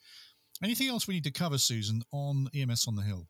Anything 0.63 0.89
else 0.89 1.09
we 1.09 1.15
need 1.15 1.25
to 1.25 1.33
cover, 1.33 1.59
Susan, 1.59 2.03
on 2.13 2.49
EMS 2.55 2.87
on 2.87 2.97
the 2.97 3.03
Hill? 3.03 3.27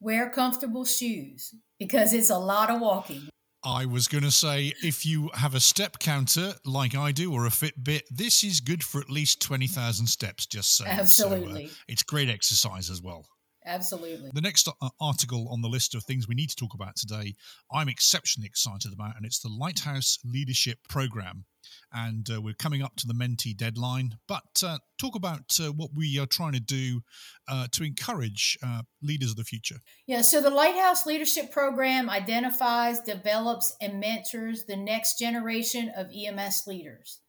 Wear 0.00 0.30
comfortable 0.30 0.84
shoes 0.84 1.54
because 1.78 2.12
it's 2.12 2.30
a 2.30 2.38
lot 2.38 2.70
of 2.70 2.80
walking. 2.80 3.28
I 3.64 3.86
was 3.86 4.06
going 4.06 4.22
to 4.22 4.30
say, 4.30 4.72
if 4.84 5.04
you 5.04 5.30
have 5.34 5.56
a 5.56 5.60
step 5.60 5.98
counter 5.98 6.52
like 6.64 6.94
I 6.94 7.10
do 7.10 7.32
or 7.32 7.46
a 7.46 7.50
Fitbit, 7.50 8.02
this 8.08 8.44
is 8.44 8.60
good 8.60 8.84
for 8.84 9.00
at 9.00 9.10
least 9.10 9.42
20,000 9.42 10.06
steps, 10.06 10.46
just 10.46 10.76
so. 10.76 10.84
Absolutely. 10.86 11.66
So, 11.66 11.72
uh, 11.72 11.84
it's 11.88 12.04
great 12.04 12.28
exercise 12.28 12.88
as 12.88 13.02
well. 13.02 13.26
Absolutely. 13.68 14.30
The 14.32 14.40
next 14.40 14.66
uh, 14.66 14.88
article 15.00 15.48
on 15.50 15.60
the 15.60 15.68
list 15.68 15.94
of 15.94 16.02
things 16.02 16.26
we 16.26 16.34
need 16.34 16.48
to 16.48 16.56
talk 16.56 16.74
about 16.74 16.96
today, 16.96 17.34
I'm 17.70 17.88
exceptionally 17.88 18.46
excited 18.46 18.92
about, 18.92 19.16
and 19.16 19.26
it's 19.26 19.40
the 19.40 19.50
Lighthouse 19.50 20.18
Leadership 20.24 20.78
Program. 20.88 21.44
And 21.92 22.26
uh, 22.32 22.40
we're 22.40 22.54
coming 22.54 22.82
up 22.82 22.96
to 22.96 23.06
the 23.06 23.12
mentee 23.12 23.54
deadline. 23.54 24.16
But 24.26 24.62
uh, 24.64 24.78
talk 24.98 25.14
about 25.14 25.58
uh, 25.60 25.72
what 25.72 25.90
we 25.94 26.18
are 26.18 26.26
trying 26.26 26.52
to 26.52 26.60
do 26.60 27.02
uh, 27.46 27.66
to 27.72 27.84
encourage 27.84 28.56
uh, 28.62 28.82
leaders 29.02 29.30
of 29.30 29.36
the 29.36 29.44
future. 29.44 29.76
Yeah, 30.06 30.22
so 30.22 30.40
the 30.40 30.48
Lighthouse 30.48 31.04
Leadership 31.04 31.52
Program 31.52 32.08
identifies, 32.08 33.00
develops, 33.00 33.76
and 33.82 34.00
mentors 34.00 34.64
the 34.64 34.76
next 34.76 35.18
generation 35.18 35.92
of 35.94 36.08
EMS 36.14 36.66
leaders. 36.66 37.20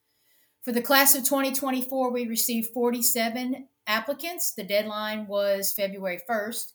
For 0.62 0.72
the 0.72 0.81
class 0.81 1.15
of 1.15 1.24
2024, 1.24 2.12
we 2.12 2.27
received 2.27 2.69
47 2.74 3.67
applicants. 3.89 4.53
The 4.53 4.63
deadline 4.63 5.27
was 5.27 5.74
February 5.74 6.22
1st. 6.29 6.72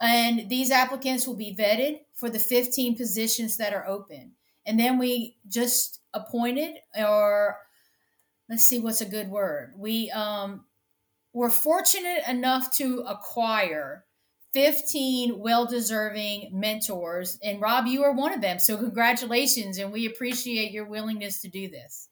And 0.00 0.48
these 0.50 0.72
applicants 0.72 1.26
will 1.26 1.36
be 1.36 1.54
vetted 1.56 2.00
for 2.14 2.28
the 2.28 2.40
15 2.40 2.96
positions 2.96 3.56
that 3.56 3.72
are 3.72 3.86
open. 3.86 4.32
And 4.66 4.78
then 4.78 4.98
we 4.98 5.36
just 5.48 6.00
appointed, 6.12 6.74
or 6.98 7.56
let's 8.48 8.66
see 8.66 8.80
what's 8.80 9.00
a 9.00 9.08
good 9.08 9.28
word. 9.28 9.74
We 9.76 10.10
um, 10.10 10.64
were 11.32 11.50
fortunate 11.50 12.22
enough 12.28 12.76
to 12.76 13.04
acquire 13.06 14.04
15 14.54 15.38
well 15.38 15.66
deserving 15.66 16.50
mentors. 16.52 17.38
And 17.42 17.60
Rob, 17.60 17.86
you 17.86 18.02
are 18.02 18.12
one 18.12 18.34
of 18.34 18.40
them. 18.40 18.58
So, 18.58 18.76
congratulations. 18.76 19.78
And 19.78 19.92
we 19.92 20.06
appreciate 20.06 20.72
your 20.72 20.84
willingness 20.84 21.40
to 21.42 21.48
do 21.48 21.68
this. 21.68 22.08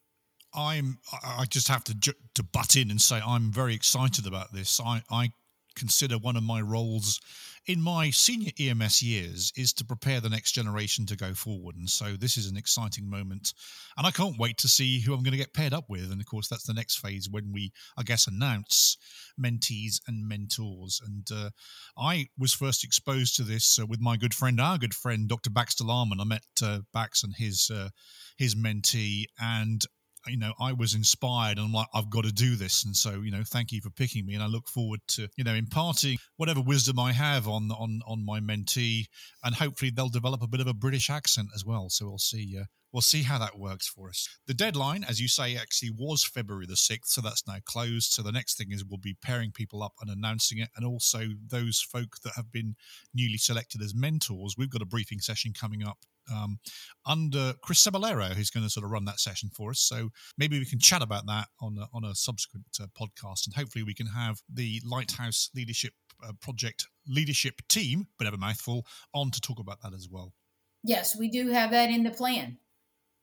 I'm. 0.54 0.98
I 1.22 1.44
just 1.44 1.68
have 1.68 1.84
to 1.84 2.14
to 2.34 2.42
butt 2.42 2.76
in 2.76 2.90
and 2.90 3.00
say 3.00 3.20
I'm 3.24 3.52
very 3.52 3.74
excited 3.74 4.26
about 4.26 4.52
this. 4.52 4.80
I, 4.84 5.02
I 5.10 5.30
consider 5.76 6.18
one 6.18 6.36
of 6.36 6.42
my 6.42 6.60
roles 6.60 7.20
in 7.66 7.80
my 7.80 8.10
senior 8.10 8.50
EMS 8.58 9.02
years 9.02 9.52
is 9.56 9.72
to 9.74 9.84
prepare 9.84 10.20
the 10.20 10.30
next 10.30 10.52
generation 10.52 11.06
to 11.06 11.16
go 11.16 11.34
forward. 11.34 11.76
And 11.76 11.88
so 11.88 12.16
this 12.16 12.36
is 12.36 12.50
an 12.50 12.56
exciting 12.56 13.08
moment. 13.08 13.52
And 13.96 14.06
I 14.06 14.10
can't 14.10 14.38
wait 14.38 14.56
to 14.58 14.68
see 14.68 15.00
who 15.00 15.12
I'm 15.12 15.22
going 15.22 15.32
to 15.32 15.38
get 15.38 15.54
paired 15.54 15.74
up 15.74 15.84
with. 15.88 16.10
And 16.10 16.20
of 16.20 16.26
course, 16.26 16.48
that's 16.48 16.66
the 16.66 16.74
next 16.74 16.98
phase 16.98 17.28
when 17.30 17.52
we, 17.52 17.72
I 17.96 18.02
guess, 18.02 18.26
announce 18.26 18.96
mentees 19.40 20.00
and 20.06 20.26
mentors. 20.26 21.00
And 21.04 21.26
uh, 21.32 21.50
I 21.98 22.28
was 22.38 22.52
first 22.52 22.82
exposed 22.82 23.36
to 23.36 23.42
this 23.42 23.78
uh, 23.78 23.86
with 23.86 24.00
my 24.00 24.16
good 24.16 24.34
friend, 24.34 24.60
our 24.60 24.78
good 24.78 24.94
friend, 24.94 25.28
Dr. 25.28 25.50
Baxter 25.50 25.84
Larmon. 25.84 26.20
I 26.20 26.24
met 26.24 26.44
uh, 26.62 26.80
Bax 26.92 27.22
and 27.22 27.34
his, 27.36 27.70
uh, 27.72 27.90
his 28.38 28.54
mentee. 28.54 29.26
And 29.38 29.84
you 30.26 30.36
know, 30.36 30.52
I 30.60 30.72
was 30.72 30.94
inspired 30.94 31.58
and 31.58 31.66
I'm 31.66 31.72
like, 31.72 31.88
I've 31.94 32.10
got 32.10 32.24
to 32.24 32.32
do 32.32 32.56
this. 32.56 32.84
And 32.84 32.94
so, 32.94 33.20
you 33.22 33.30
know, 33.30 33.42
thank 33.44 33.72
you 33.72 33.80
for 33.80 33.90
picking 33.90 34.26
me. 34.26 34.34
And 34.34 34.42
I 34.42 34.46
look 34.46 34.68
forward 34.68 35.00
to, 35.08 35.28
you 35.36 35.44
know, 35.44 35.54
imparting 35.54 36.18
whatever 36.36 36.60
wisdom 36.60 36.98
I 36.98 37.12
have 37.12 37.48
on 37.48 37.70
on 37.70 38.00
on 38.06 38.24
my 38.24 38.40
mentee, 38.40 39.06
and 39.42 39.54
hopefully 39.54 39.90
they'll 39.90 40.08
develop 40.08 40.42
a 40.42 40.48
bit 40.48 40.60
of 40.60 40.66
a 40.66 40.74
British 40.74 41.10
accent 41.10 41.48
as 41.54 41.64
well. 41.64 41.88
So 41.88 42.06
we'll 42.06 42.18
see. 42.18 42.56
Uh, 42.60 42.64
we'll 42.92 43.00
see 43.00 43.22
how 43.22 43.38
that 43.38 43.58
works 43.58 43.86
for 43.86 44.08
us. 44.08 44.28
The 44.46 44.54
deadline, 44.54 45.04
as 45.08 45.20
you 45.20 45.28
say, 45.28 45.56
actually 45.56 45.90
was 45.96 46.24
February 46.24 46.66
the 46.66 46.74
6th, 46.74 47.06
so 47.06 47.20
that's 47.20 47.46
now 47.46 47.58
closed. 47.64 48.10
So 48.12 48.22
the 48.22 48.32
next 48.32 48.58
thing 48.58 48.72
is 48.72 48.84
we'll 48.84 48.98
be 48.98 49.16
pairing 49.22 49.52
people 49.52 49.82
up 49.82 49.94
and 50.00 50.10
announcing 50.10 50.58
it. 50.58 50.70
And 50.76 50.84
also 50.84 51.28
those 51.46 51.80
folk 51.80 52.16
that 52.24 52.32
have 52.36 52.50
been 52.50 52.74
newly 53.14 53.38
selected 53.38 53.80
as 53.80 53.94
mentors, 53.94 54.56
we've 54.58 54.70
got 54.70 54.82
a 54.82 54.86
briefing 54.86 55.20
session 55.20 55.52
coming 55.52 55.84
up 55.84 55.98
um, 56.32 56.58
under 57.06 57.54
Chris 57.62 57.84
Cebollero, 57.84 58.32
who's 58.32 58.50
going 58.50 58.64
to 58.64 58.70
sort 58.70 58.84
of 58.84 58.90
run 58.90 59.04
that 59.06 59.20
session 59.20 59.50
for 59.54 59.70
us. 59.70 59.80
So 59.80 60.10
maybe 60.38 60.58
we 60.58 60.66
can 60.66 60.78
chat 60.78 61.02
about 61.02 61.26
that 61.26 61.48
on 61.60 61.78
a, 61.78 61.86
on 61.92 62.04
a 62.04 62.14
subsequent 62.14 62.66
uh, 62.80 62.86
podcast, 62.98 63.46
and 63.46 63.54
hopefully 63.54 63.82
we 63.82 63.94
can 63.94 64.06
have 64.06 64.40
the 64.52 64.80
Lighthouse 64.84 65.50
Leadership 65.54 65.92
uh, 66.22 66.32
Project 66.40 66.86
leadership 67.06 67.62
team, 67.68 68.06
bit 68.18 68.28
of 68.28 68.34
a 68.34 68.38
mouthful, 68.38 68.86
on 69.14 69.30
to 69.30 69.40
talk 69.40 69.58
about 69.58 69.82
that 69.82 69.94
as 69.94 70.08
well. 70.10 70.34
Yes, 70.82 71.16
we 71.16 71.28
do 71.28 71.48
have 71.48 71.70
that 71.70 71.90
in 71.90 72.04
the 72.04 72.10
plan. 72.10 72.58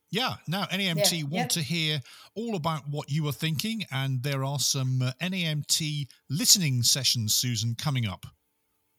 Yeah. 0.09 0.35
Now, 0.47 0.65
NAEMT 0.65 1.11
yeah, 1.11 1.23
want 1.23 1.33
yep. 1.33 1.49
to 1.49 1.61
hear 1.61 2.01
all 2.35 2.55
about 2.55 2.83
what 2.89 3.11
you 3.11 3.27
are 3.27 3.33
thinking, 3.33 3.83
and 3.91 4.23
there 4.23 4.43
are 4.43 4.59
some 4.59 5.01
uh, 5.01 5.11
NAEMT 5.21 6.07
listening 6.29 6.83
sessions, 6.83 7.35
Susan, 7.35 7.75
coming 7.75 8.07
up. 8.07 8.25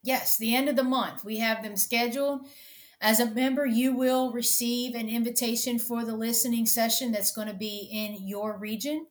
Yes, 0.02 0.36
the 0.36 0.54
end 0.54 0.68
of 0.68 0.76
the 0.76 0.84
month. 0.84 1.24
We 1.24 1.38
have 1.38 1.62
them 1.62 1.76
scheduled. 1.76 2.46
As 3.00 3.20
a 3.20 3.30
member, 3.30 3.64
you 3.64 3.94
will 3.94 4.32
receive 4.32 4.94
an 4.94 5.08
invitation 5.08 5.78
for 5.78 6.04
the 6.04 6.16
listening 6.16 6.66
session 6.66 7.12
that's 7.12 7.30
going 7.30 7.46
to 7.46 7.54
be 7.54 7.88
in 7.92 8.26
your 8.26 8.58
region. 8.58 9.06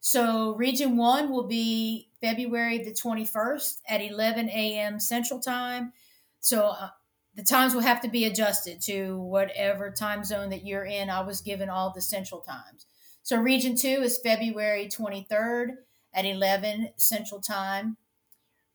So, 0.00 0.54
Region 0.54 0.96
1 0.96 1.30
will 1.30 1.46
be 1.46 2.10
February 2.20 2.78
the 2.78 2.92
21st 2.92 3.80
at 3.88 4.00
11 4.00 4.48
a.m. 4.48 5.00
Central 5.00 5.40
Time. 5.40 5.92
So, 6.40 6.68
uh, 6.68 6.90
the 7.34 7.42
times 7.42 7.74
will 7.74 7.82
have 7.82 8.00
to 8.02 8.08
be 8.08 8.24
adjusted 8.24 8.80
to 8.82 9.18
whatever 9.18 9.90
time 9.90 10.24
zone 10.24 10.48
that 10.50 10.64
you're 10.64 10.86
in. 10.86 11.10
I 11.10 11.20
was 11.20 11.42
given 11.42 11.68
all 11.68 11.92
the 11.92 12.00
Central 12.00 12.40
times. 12.40 12.86
So, 13.22 13.36
Region 13.36 13.76
2 13.76 13.88
is 14.02 14.18
February 14.18 14.88
23rd 14.88 15.72
at 16.14 16.24
11 16.24 16.90
Central 16.96 17.40
Time. 17.42 17.98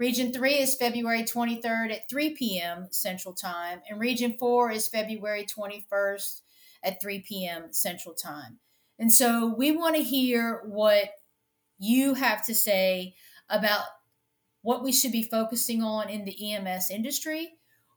Region 0.02 0.34
3 0.34 0.56
is 0.56 0.74
February 0.74 1.22
23rd 1.22 1.92
at 1.92 2.10
3 2.10 2.34
p.m. 2.34 2.88
Central 2.90 3.36
Time, 3.36 3.84
and 3.88 4.00
Region 4.00 4.36
4 4.40 4.72
is 4.72 4.88
February 4.88 5.46
21st 5.46 6.42
at 6.84 7.00
3 7.00 7.20
p.m. 7.20 7.66
Central 7.70 8.16
Time. 8.16 8.58
And 8.98 9.14
so 9.14 9.54
we 9.56 9.72
want 9.72 9.96
to 9.96 10.02
hear 10.02 10.64
what 10.66 11.12
you 11.78 12.16
have 12.16 12.44
to 12.48 12.56
say 12.56 13.14
about 13.48 13.84
what 14.64 14.82
we 14.82 14.92
should 14.92 15.12
be 15.12 15.22
focusing 15.22 15.84
on 15.84 16.10
in 16.10 16.26
the 16.26 16.52
EMS 16.52 16.90
industry, 16.90 17.50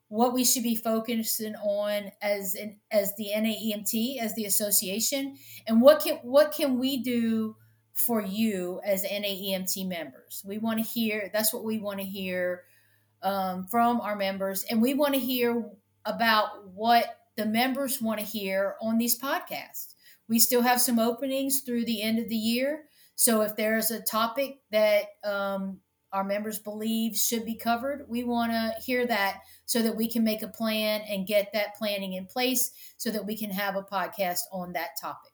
what 0.08 0.34
we 0.34 0.44
should 0.44 0.62
be 0.62 0.76
focusing 0.76 1.54
on 1.54 2.12
as 2.20 2.54
an, 2.54 2.80
as 2.92 3.16
the 3.16 3.30
NAEMT, 3.34 4.18
as 4.20 4.34
the 4.34 4.44
association, 4.44 5.38
and 5.66 5.80
what 5.80 6.02
can 6.02 6.16
what 6.16 6.52
can 6.52 6.78
we 6.78 7.02
do 7.02 7.56
for 7.94 8.20
you 8.20 8.80
as 8.84 9.04
NAEMT 9.04 9.88
members. 9.88 10.42
We 10.44 10.58
want 10.58 10.78
to 10.78 10.84
hear, 10.84 11.30
that's 11.32 11.52
what 11.52 11.64
we 11.64 11.78
want 11.78 12.00
to 12.00 12.04
hear 12.04 12.64
um, 13.22 13.66
from 13.70 14.00
our 14.00 14.16
members. 14.16 14.64
And 14.68 14.82
we 14.82 14.94
want 14.94 15.14
to 15.14 15.20
hear 15.20 15.64
about 16.04 16.68
what 16.68 17.06
the 17.36 17.46
members 17.46 18.02
want 18.02 18.20
to 18.20 18.26
hear 18.26 18.74
on 18.82 18.98
these 18.98 19.18
podcasts. 19.18 19.94
We 20.28 20.38
still 20.38 20.62
have 20.62 20.80
some 20.80 20.98
openings 20.98 21.60
through 21.60 21.84
the 21.84 22.02
end 22.02 22.18
of 22.18 22.28
the 22.28 22.36
year. 22.36 22.84
So 23.14 23.42
if 23.42 23.56
there's 23.56 23.90
a 23.90 24.02
topic 24.02 24.58
that 24.72 25.04
um, 25.22 25.80
our 26.12 26.24
members 26.24 26.58
believe 26.58 27.16
should 27.16 27.44
be 27.44 27.54
covered, 27.54 28.06
we 28.08 28.24
want 28.24 28.52
to 28.52 28.74
hear 28.84 29.06
that 29.06 29.40
so 29.66 29.82
that 29.82 29.96
we 29.96 30.08
can 30.10 30.24
make 30.24 30.42
a 30.42 30.48
plan 30.48 31.02
and 31.08 31.26
get 31.26 31.52
that 31.52 31.76
planning 31.76 32.14
in 32.14 32.26
place 32.26 32.72
so 32.96 33.10
that 33.10 33.24
we 33.26 33.36
can 33.36 33.50
have 33.50 33.76
a 33.76 33.82
podcast 33.82 34.40
on 34.52 34.72
that 34.72 34.90
topic. 35.00 35.33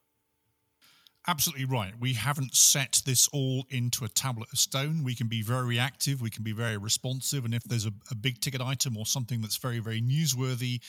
Absolutely 1.28 1.66
right. 1.66 1.92
We 2.00 2.14
haven't 2.14 2.54
set 2.54 3.02
this 3.04 3.28
all 3.28 3.66
into 3.68 4.04
a 4.06 4.08
tablet 4.08 4.48
of 4.52 4.58
stone. 4.58 5.04
We 5.04 5.14
can 5.14 5.26
be 5.28 5.42
very 5.42 5.66
reactive, 5.66 6.22
we 6.22 6.30
can 6.30 6.42
be 6.42 6.52
very 6.52 6.78
responsive. 6.78 7.44
And 7.44 7.54
if 7.54 7.62
there's 7.64 7.84
a, 7.84 7.92
a 8.10 8.14
big 8.14 8.40
ticket 8.40 8.62
item 8.62 8.96
or 8.96 9.04
something 9.04 9.42
that's 9.42 9.58
very, 9.58 9.80
very 9.80 10.00
newsworthy, 10.00 10.80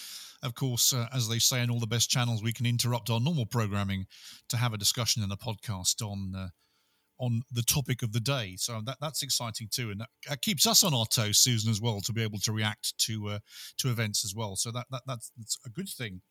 of 0.41 0.55
course, 0.55 0.93
uh, 0.93 1.07
as 1.13 1.27
they 1.27 1.38
say 1.39 1.61
in 1.61 1.69
all 1.69 1.79
the 1.81 1.88
best 1.88 2.09
channels, 2.09 2.41
we 2.41 2.53
can 2.53 2.65
interrupt 2.65 3.09
our 3.09 3.19
normal 3.19 3.45
programming 3.45 4.05
to 4.50 4.57
have 4.57 4.73
a 4.73 4.77
discussion 4.77 5.21
in 5.21 5.31
a 5.31 5.38
podcast 5.38 6.01
on. 6.01 6.33
Uh, 6.35 6.47
on 7.19 7.43
the 7.51 7.61
topic 7.61 8.01
of 8.01 8.13
the 8.13 8.19
day, 8.19 8.55
so 8.57 8.81
that 8.83 8.97
that's 9.00 9.21
exciting 9.21 9.67
too, 9.71 9.91
and 9.91 10.01
that, 10.01 10.09
that, 10.27 10.41
keeps 10.41 10.65
us 10.65 10.83
on 10.83 10.91
our 10.91 11.05
toes, 11.05 11.38
Susan, 11.38 11.69
as 11.69 11.79
well, 11.79 12.01
to 12.01 12.11
be 12.11 12.23
able 12.23 12.39
to 12.39 12.51
react 12.51 12.97
to 12.97 13.27
uh, 13.27 13.39
to 13.77 13.89
events 13.89 14.25
as 14.25 14.33
well. 14.35 14.55
So 14.55 14.71
that, 14.71 14.88
that 14.89 15.03
that's, 15.05 15.31
that's 15.38 15.59
a 15.63 15.69
good 15.69 15.88
thing. 15.88 16.21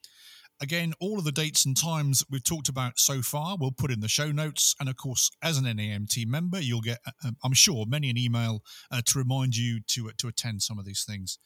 Again, 0.63 0.93
all 1.01 1.19
of 1.19 1.25
the 1.25 1.33
dates 1.33 1.65
and 1.65 1.77
times 1.77 2.23
we've 2.29 2.45
talked 2.45 2.69
about 2.69 2.99
so 2.99 3.23
far, 3.23 3.57
we'll 3.59 3.73
put 3.73 3.91
in 3.91 4.01
the 4.01 4.09
show 4.09 4.31
notes. 4.31 4.75
And 4.79 4.89
of 4.89 4.97
course, 4.97 5.31
as 5.43 5.57
an 5.57 5.65
NAEMT 5.65 6.27
member, 6.27 6.61
you'll 6.61 6.83
get, 6.83 6.99
uh, 7.07 7.13
um, 7.25 7.37
I'm 7.43 7.55
sure, 7.55 7.87
many 7.87 8.11
an 8.11 8.19
email 8.19 8.63
uh, 8.91 9.01
to 9.07 9.19
remind 9.19 9.57
you 9.57 9.81
to 9.89 10.09
uh, 10.09 10.13
to 10.19 10.29
attend 10.29 10.63
some 10.63 10.79
of 10.79 10.85
these 10.85 11.05
things. 11.05 11.39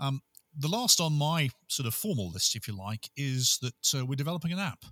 Um, 0.00 0.20
the 0.58 0.68
last 0.68 1.00
on 1.00 1.12
my 1.12 1.50
sort 1.68 1.86
of 1.86 1.94
formal 1.94 2.30
list, 2.30 2.56
if 2.56 2.66
you 2.66 2.76
like, 2.76 3.10
is 3.16 3.58
that 3.62 4.00
uh, 4.00 4.04
we're 4.04 4.16
developing 4.16 4.52
an 4.52 4.58
app. 4.58 4.84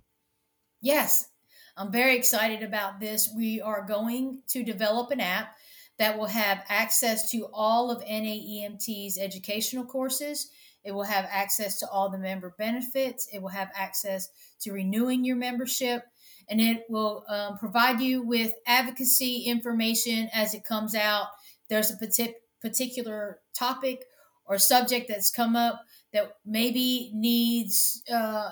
Yes, 0.81 1.27
I'm 1.75 1.91
very 1.91 2.15
excited 2.15 2.63
about 2.63 2.99
this. 2.99 3.29
We 3.35 3.59
are 3.59 3.85
going 3.85 4.43
to 4.49 4.63
develop 4.63 5.11
an 5.11 5.19
app 5.19 5.55
that 5.97 6.17
will 6.17 6.27
have 6.27 6.63
access 6.69 7.31
to 7.31 7.47
all 7.53 7.89
of 7.89 8.03
NAEMT's 8.05 9.17
educational 9.17 9.85
courses 9.85 10.49
it 10.85 10.93
will 10.93 11.03
have 11.03 11.27
access 11.29 11.79
to 11.79 11.89
all 11.89 12.09
the 12.09 12.17
member 12.17 12.53
benefits. 12.57 13.27
It 13.33 13.41
will 13.41 13.49
have 13.49 13.71
access 13.75 14.29
to 14.61 14.71
renewing 14.71 15.25
your 15.25 15.35
membership. 15.35 16.03
And 16.47 16.61
it 16.61 16.83
will 16.87 17.25
um, 17.27 17.57
provide 17.57 17.99
you 17.99 18.21
with 18.21 18.53
advocacy 18.67 19.45
information 19.45 20.29
as 20.31 20.53
it 20.53 20.63
comes 20.63 20.93
out. 20.93 21.27
There's 21.69 21.89
a 21.89 21.97
partic- 21.97 22.35
particular 22.61 23.39
topic 23.55 24.05
or 24.45 24.59
subject 24.59 25.07
that's 25.09 25.31
come 25.31 25.55
up 25.55 25.81
that 26.13 26.33
maybe 26.45 27.11
needs 27.15 28.03
uh, 28.13 28.51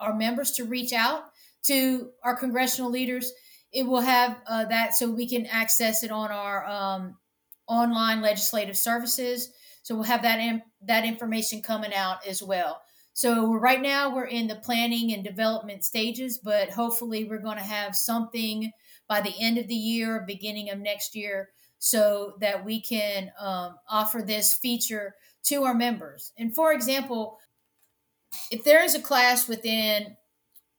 our 0.00 0.14
members 0.14 0.52
to 0.52 0.64
reach 0.64 0.92
out 0.92 1.24
to 1.62 2.10
our 2.22 2.36
congressional 2.36 2.90
leaders. 2.90 3.32
It 3.72 3.86
will 3.86 4.02
have 4.02 4.36
uh, 4.46 4.66
that 4.66 4.94
so 4.94 5.10
we 5.10 5.26
can 5.26 5.46
access 5.46 6.04
it 6.04 6.10
on 6.10 6.30
our 6.30 6.66
um, 6.66 7.16
online 7.66 8.20
legislative 8.20 8.76
services. 8.76 9.50
So 9.84 9.94
we'll 9.94 10.04
have 10.04 10.22
that 10.22 10.40
in, 10.40 10.62
that 10.86 11.04
information 11.04 11.60
coming 11.60 11.92
out 11.94 12.26
as 12.26 12.42
well. 12.42 12.80
So 13.12 13.52
right 13.54 13.80
now 13.80 14.12
we're 14.12 14.24
in 14.24 14.48
the 14.48 14.56
planning 14.56 15.12
and 15.12 15.22
development 15.22 15.84
stages, 15.84 16.38
but 16.38 16.70
hopefully 16.70 17.24
we're 17.24 17.38
going 17.38 17.58
to 17.58 17.62
have 17.62 17.94
something 17.94 18.72
by 19.08 19.20
the 19.20 19.34
end 19.38 19.58
of 19.58 19.68
the 19.68 19.74
year, 19.74 20.24
beginning 20.26 20.70
of 20.70 20.78
next 20.78 21.14
year, 21.14 21.50
so 21.78 22.32
that 22.40 22.64
we 22.64 22.80
can 22.80 23.30
um, 23.38 23.76
offer 23.88 24.22
this 24.26 24.54
feature 24.54 25.14
to 25.44 25.64
our 25.64 25.74
members. 25.74 26.32
And 26.38 26.54
for 26.54 26.72
example, 26.72 27.38
if 28.50 28.64
there 28.64 28.82
is 28.82 28.94
a 28.94 29.02
class 29.02 29.46
within 29.46 30.16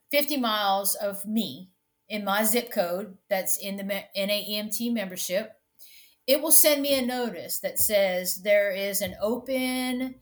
50 0.10 0.38
miles 0.38 0.96
of 0.96 1.28
me 1.28 1.70
in 2.10 2.26
my 2.26 2.44
zip 2.44 2.72
code 2.72 3.20
that's 3.30 3.58
in 3.58 3.78
the 3.78 3.84
NAEMT 4.18 4.92
membership, 4.92 5.52
it 6.28 6.42
will 6.42 6.52
send 6.52 6.82
me 6.82 6.98
a 6.98 7.06
notice 7.06 7.60
that 7.60 7.80
says 7.80 8.42
there 8.42 8.72
is 8.72 9.02
an 9.02 9.16
open 9.22 10.16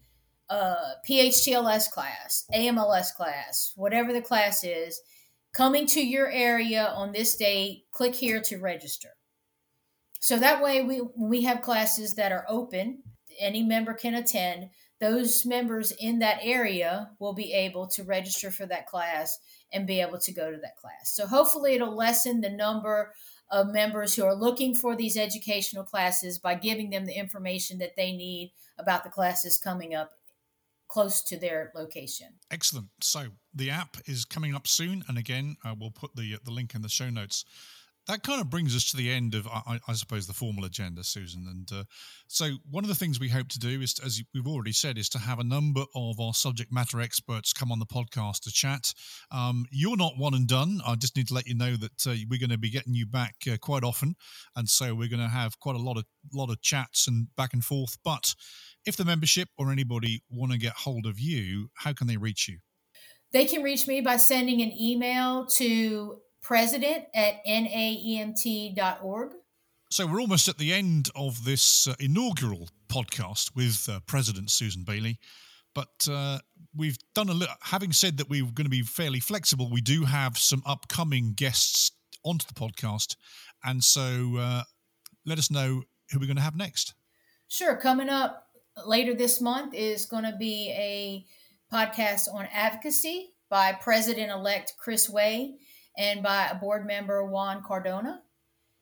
uh, 0.50 0.96
PHTLS 1.08 1.90
class, 1.90 2.46
AMLS 2.54 3.16
class, 3.16 3.74
whatever 3.76 4.12
the 4.12 4.22
class 4.22 4.64
is, 4.64 5.02
coming 5.54 5.86
to 5.88 6.06
your 6.06 6.30
area 6.30 6.86
on 6.86 7.12
this 7.12 7.36
date. 7.36 7.86
Click 7.92 8.16
here 8.16 8.42
to 8.42 8.58
register. 8.58 9.10
So 10.20 10.38
that 10.38 10.62
way, 10.62 10.82
we 10.82 11.02
we 11.18 11.42
have 11.44 11.62
classes 11.62 12.16
that 12.16 12.32
are 12.32 12.46
open, 12.48 13.04
any 13.40 13.64
member 13.64 13.94
can 13.94 14.14
attend. 14.14 14.70
Those 15.00 15.46
members 15.46 15.92
in 15.92 16.20
that 16.20 16.40
area 16.42 17.10
will 17.20 17.34
be 17.34 17.52
able 17.52 17.88
to 17.88 18.04
register 18.04 18.52
for 18.52 18.66
that 18.68 18.88
class 18.88 19.38
and 19.74 19.86
be 19.86 20.00
able 20.00 20.20
to 20.20 20.32
go 20.32 20.50
to 20.50 20.58
that 20.58 20.78
class. 20.78 21.14
So 21.14 21.28
hopefully, 21.28 21.74
it'll 21.74 21.96
lessen 21.96 22.40
the 22.40 22.50
number 22.50 23.14
of 23.54 23.72
members 23.72 24.16
who 24.16 24.26
are 24.26 24.34
looking 24.34 24.74
for 24.74 24.96
these 24.96 25.16
educational 25.16 25.84
classes 25.84 26.40
by 26.40 26.56
giving 26.56 26.90
them 26.90 27.06
the 27.06 27.14
information 27.14 27.78
that 27.78 27.96
they 27.96 28.12
need 28.12 28.52
about 28.80 29.04
the 29.04 29.10
classes 29.12 29.60
coming 29.60 29.94
up 29.94 30.10
close 30.88 31.22
to 31.22 31.38
their 31.38 31.72
location. 31.76 32.28
Excellent. 32.50 32.88
So 33.00 33.28
the 33.54 33.70
app 33.70 33.98
is 34.08 34.26
coming 34.26 34.56
up 34.56 34.68
soon, 34.68 35.04
and 35.08 35.20
again, 35.20 35.56
uh, 35.64 35.76
we'll 35.80 35.92
put 35.92 36.16
the 36.16 36.38
the 36.44 36.52
link 36.52 36.74
in 36.74 36.82
the 36.82 36.90
show 36.90 37.12
notes 37.12 37.46
that 38.08 38.24
kind 38.24 38.42
of 38.42 38.50
brings 38.50 38.76
us 38.76 38.90
to 38.92 38.98
the 38.98 39.10
end 39.10 39.34
of, 39.34 39.48
I, 39.48 39.80
I 39.88 39.94
suppose, 39.94 40.28
the 40.28 40.34
formal 40.34 40.66
agenda, 40.66 41.04
Susan. 41.04 41.46
And 41.50 41.70
uh, 41.72 41.84
so, 42.28 42.52
one 42.70 42.84
of 42.84 42.90
the 42.90 42.96
things 42.96 43.20
we 43.20 43.30
hope 43.30 43.48
to 43.50 43.60
do 43.60 43.82
is, 43.82 43.94
to, 43.96 44.06
as 44.06 44.22
we've 44.34 44.48
already 44.48 44.74
said, 44.74 44.98
is 44.98 45.08
to 45.10 45.20
have 45.20 45.40
a 45.40 45.44
number 45.44 45.84
of 45.96 46.20
our 46.20 46.34
subject 46.34 46.72
matter 46.72 47.00
experts 47.00 47.54
come 47.54 47.72
on 47.72 47.80
the 47.80 47.86
podcast 47.86 48.42
to 48.42 48.52
chat. 48.52 48.94
Um, 49.32 49.66
you're 49.72 49.98
not 49.98 50.18
one 50.18 50.34
and 50.34 50.48
done. 50.48 50.82
I 50.86 50.96
just 50.96 51.16
need 51.16 51.28
to 51.30 51.34
let 51.34 51.48
you 51.48 51.56
know 51.56 51.76
that 51.78 52.08
uh, 52.08 52.16
we're 52.30 52.40
going 52.40 52.50
to 52.50 52.58
be 52.58 52.70
getting 52.70 52.94
you 52.94 53.06
back 53.06 53.36
uh, 53.50 53.58
quite 53.62 53.84
often, 53.84 54.16
and 54.56 54.68
so 54.68 54.94
we're 54.94 55.10
going 55.10 55.20
to 55.20 55.28
have 55.28 55.60
quite 55.60 55.76
a 55.76 55.80
lot 55.80 55.98
of 55.98 56.04
lot 56.34 56.50
of 56.50 56.62
chats 56.62 57.08
and 57.08 57.28
back 57.38 57.54
and 57.54 57.64
forth. 57.64 57.98
But 58.04 58.36
if 58.86 58.98
the 58.98 59.06
membership 59.06 59.48
or 59.58 59.72
anybody 59.72 60.24
want 60.30 60.52
to 60.52 60.58
get 60.58 60.74
hold 60.74 61.06
of 61.06 61.20
you, 61.20 61.70
how 61.76 61.94
can 61.94 62.08
they 62.08 62.18
reach 62.18 62.50
you? 62.50 62.60
They 63.32 63.46
can 63.46 63.64
reach 63.64 63.88
me 63.88 64.02
by 64.02 64.18
sending 64.18 64.62
an 64.62 64.72
email 64.80 65.48
to 65.58 66.18
president 66.44 67.06
at 67.16 67.44
naemt.org. 67.48 69.32
So 69.90 70.06
we're 70.06 70.22
almost 70.22 70.48
at 70.48 70.58
the 70.58 70.74
end 70.74 71.10
of 71.16 71.46
this 71.46 71.88
uh, 71.88 71.96
inaugural 72.00 72.68
podcast 72.90 73.56
with 73.56 73.88
uh, 73.90 74.02
President 74.06 74.52
Susan 74.52 74.84
Bailey. 74.84 75.20
But 75.74 76.08
uh, 76.10 76.40
we've 76.76 76.98
done 77.16 77.30
a 77.30 77.34
little, 77.34 77.56
having 77.62 77.94
said 77.94 78.18
that 78.18 78.30
we're 78.30 78.44
going 78.44 78.66
to 78.66 78.70
be 78.70 78.84
fairly 78.84 79.20
flexible, 79.20 79.70
we 79.72 79.82
do 79.82 80.04
have 80.04 80.38
some 80.38 80.62
upcoming 80.66 81.34
guests 81.34 81.92
onto 82.24 82.46
the 82.46 82.54
podcast. 82.54 83.16
And 83.64 83.84
so 83.84 84.38
uh, 84.38 84.64
let 85.26 85.40
us 85.40 85.50
know 85.50 85.84
who 86.12 86.20
we're 86.20 86.28
going 86.28 86.38
to 86.38 86.44
have 86.44 86.56
next. 86.56 86.94
Sure. 87.48 87.76
Coming 87.76 88.10
up 88.10 88.48
later 88.86 89.14
this 89.14 89.40
month 89.40 89.74
is 89.74 90.06
going 90.06 90.24
to 90.24 90.36
be 90.38 90.72
a 90.76 91.26
podcast 91.74 92.32
on 92.34 92.48
advocacy 92.52 93.34
by 93.50 93.72
President 93.74 94.32
elect 94.32 94.74
Chris 94.78 95.10
Way 95.10 95.56
and 95.98 96.24
by 96.24 96.48
a 96.48 96.56
board 96.56 96.86
member, 96.86 97.26
Juan 97.26 97.64
Cardona. 97.64 98.22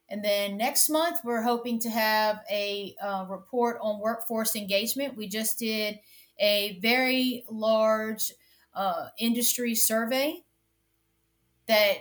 And 0.10 0.24
then 0.24 0.58
next 0.58 0.90
month, 0.90 1.20
we're 1.24 1.42
hoping 1.42 1.80
to 1.80 1.90
have 1.90 2.42
a 2.52 2.96
uh, 3.02 3.26
report 3.30 3.78
on 3.82 4.02
workforce 4.02 4.56
engagement. 4.56 5.16
We 5.16 5.28
just 5.28 5.58
did 5.58 6.00
a 6.38 6.80
very 6.82 7.46
large 7.50 8.34
uh, 8.74 9.08
industry 9.18 9.74
survey 9.76 10.44
that 11.68 11.98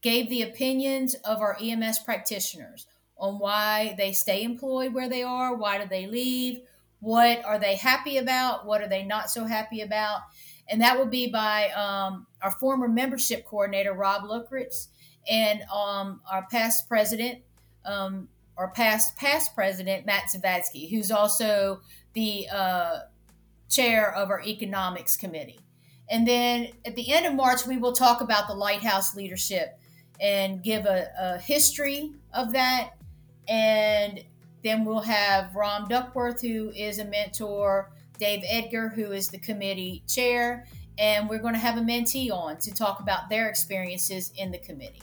gave 0.00 0.28
the 0.28 0.42
opinions 0.42 1.14
of 1.24 1.40
our 1.40 1.56
EMS 1.60 1.98
practitioners 2.00 2.86
on 3.16 3.38
why 3.38 3.94
they 3.96 4.12
stay 4.12 4.42
employed 4.42 4.92
where 4.92 5.08
they 5.08 5.22
are, 5.22 5.54
why 5.54 5.78
do 5.78 5.86
they 5.88 6.06
leave, 6.06 6.60
what 7.00 7.44
are 7.44 7.58
they 7.58 7.76
happy 7.76 8.16
about, 8.16 8.66
what 8.66 8.80
are 8.80 8.88
they 8.88 9.04
not 9.04 9.30
so 9.30 9.44
happy 9.44 9.80
about 9.80 10.20
and 10.68 10.80
that 10.80 10.98
will 10.98 11.06
be 11.06 11.30
by 11.30 11.68
um, 11.70 12.26
our 12.42 12.50
former 12.50 12.88
membership 12.88 13.44
coordinator 13.44 13.92
Rob 13.92 14.22
Luckritz 14.22 14.88
and 15.28 15.62
um, 15.72 16.20
our 16.30 16.46
past 16.50 16.88
president, 16.88 17.40
um, 17.84 18.28
our 18.56 18.70
past 18.70 19.16
past 19.16 19.54
president 19.54 20.06
Matt 20.06 20.24
Zavadsky, 20.34 20.90
who's 20.90 21.10
also 21.10 21.80
the 22.14 22.48
uh, 22.52 22.98
chair 23.68 24.14
of 24.14 24.30
our 24.30 24.42
economics 24.42 25.16
committee. 25.16 25.60
And 26.08 26.26
then 26.26 26.68
at 26.84 26.94
the 26.96 27.12
end 27.12 27.26
of 27.26 27.34
March, 27.34 27.66
we 27.66 27.78
will 27.78 27.92
talk 27.92 28.20
about 28.20 28.46
the 28.46 28.54
lighthouse 28.54 29.14
leadership 29.14 29.78
and 30.20 30.62
give 30.62 30.86
a, 30.86 31.08
a 31.18 31.38
history 31.38 32.12
of 32.32 32.52
that. 32.52 32.90
And 33.48 34.22
then 34.62 34.84
we'll 34.84 35.00
have 35.00 35.54
Ron 35.54 35.88
Duckworth, 35.88 36.40
who 36.40 36.70
is 36.70 36.98
a 36.98 37.04
mentor 37.04 37.90
Dave 38.18 38.44
Edgar, 38.46 38.88
who 38.88 39.12
is 39.12 39.28
the 39.28 39.38
committee 39.38 40.02
chair, 40.06 40.66
and 40.98 41.28
we're 41.28 41.38
going 41.38 41.54
to 41.54 41.60
have 41.60 41.76
a 41.76 41.80
mentee 41.80 42.30
on 42.30 42.56
to 42.58 42.72
talk 42.72 43.00
about 43.00 43.28
their 43.28 43.48
experiences 43.48 44.32
in 44.36 44.50
the 44.50 44.58
committee. 44.58 45.02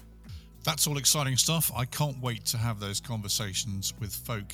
That's 0.63 0.86
all 0.86 0.97
exciting 0.97 1.38
stuff. 1.38 1.71
I 1.76 1.86
can't 1.86 2.21
wait 2.21 2.45
to 2.45 2.58
have 2.58 2.80
those 2.80 3.00
conversations 3.00 3.95
with 4.00 4.13
folk. 4.13 4.54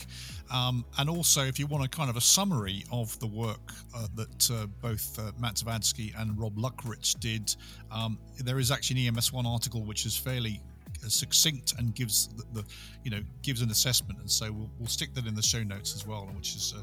Um, 0.49 0.85
and 0.97 1.09
also, 1.09 1.43
if 1.43 1.59
you 1.59 1.67
want 1.67 1.83
a 1.83 1.89
kind 1.89 2.09
of 2.09 2.15
a 2.15 2.21
summary 2.21 2.85
of 2.93 3.19
the 3.19 3.27
work 3.27 3.73
uh, 3.93 4.07
that 4.15 4.51
uh, 4.51 4.67
both 4.81 5.19
uh, 5.19 5.31
Matt 5.37 5.55
Zavadsky 5.55 6.13
and 6.17 6.39
Rob 6.39 6.55
Luckritz 6.55 7.19
did, 7.19 7.53
um, 7.91 8.17
there 8.39 8.57
is 8.57 8.71
actually 8.71 9.05
an 9.05 9.15
EMS1 9.15 9.45
article 9.45 9.83
which 9.83 10.05
is 10.05 10.15
fairly 10.15 10.61
uh, 11.03 11.09
succinct 11.09 11.73
and 11.77 11.93
gives 11.93 12.29
the, 12.29 12.43
the, 12.53 12.65
you 13.03 13.11
know 13.11 13.21
gives 13.41 13.61
an 13.61 13.69
assessment 13.69 14.19
and 14.19 14.31
so 14.31 14.51
we'll, 14.51 14.69
we'll 14.79 14.87
stick 14.87 15.13
that 15.13 15.27
in 15.27 15.35
the 15.35 15.41
show 15.41 15.61
notes 15.61 15.93
as 15.93 16.07
well 16.07 16.27
which 16.35 16.55
is 16.55 16.73
uh, 16.75 16.81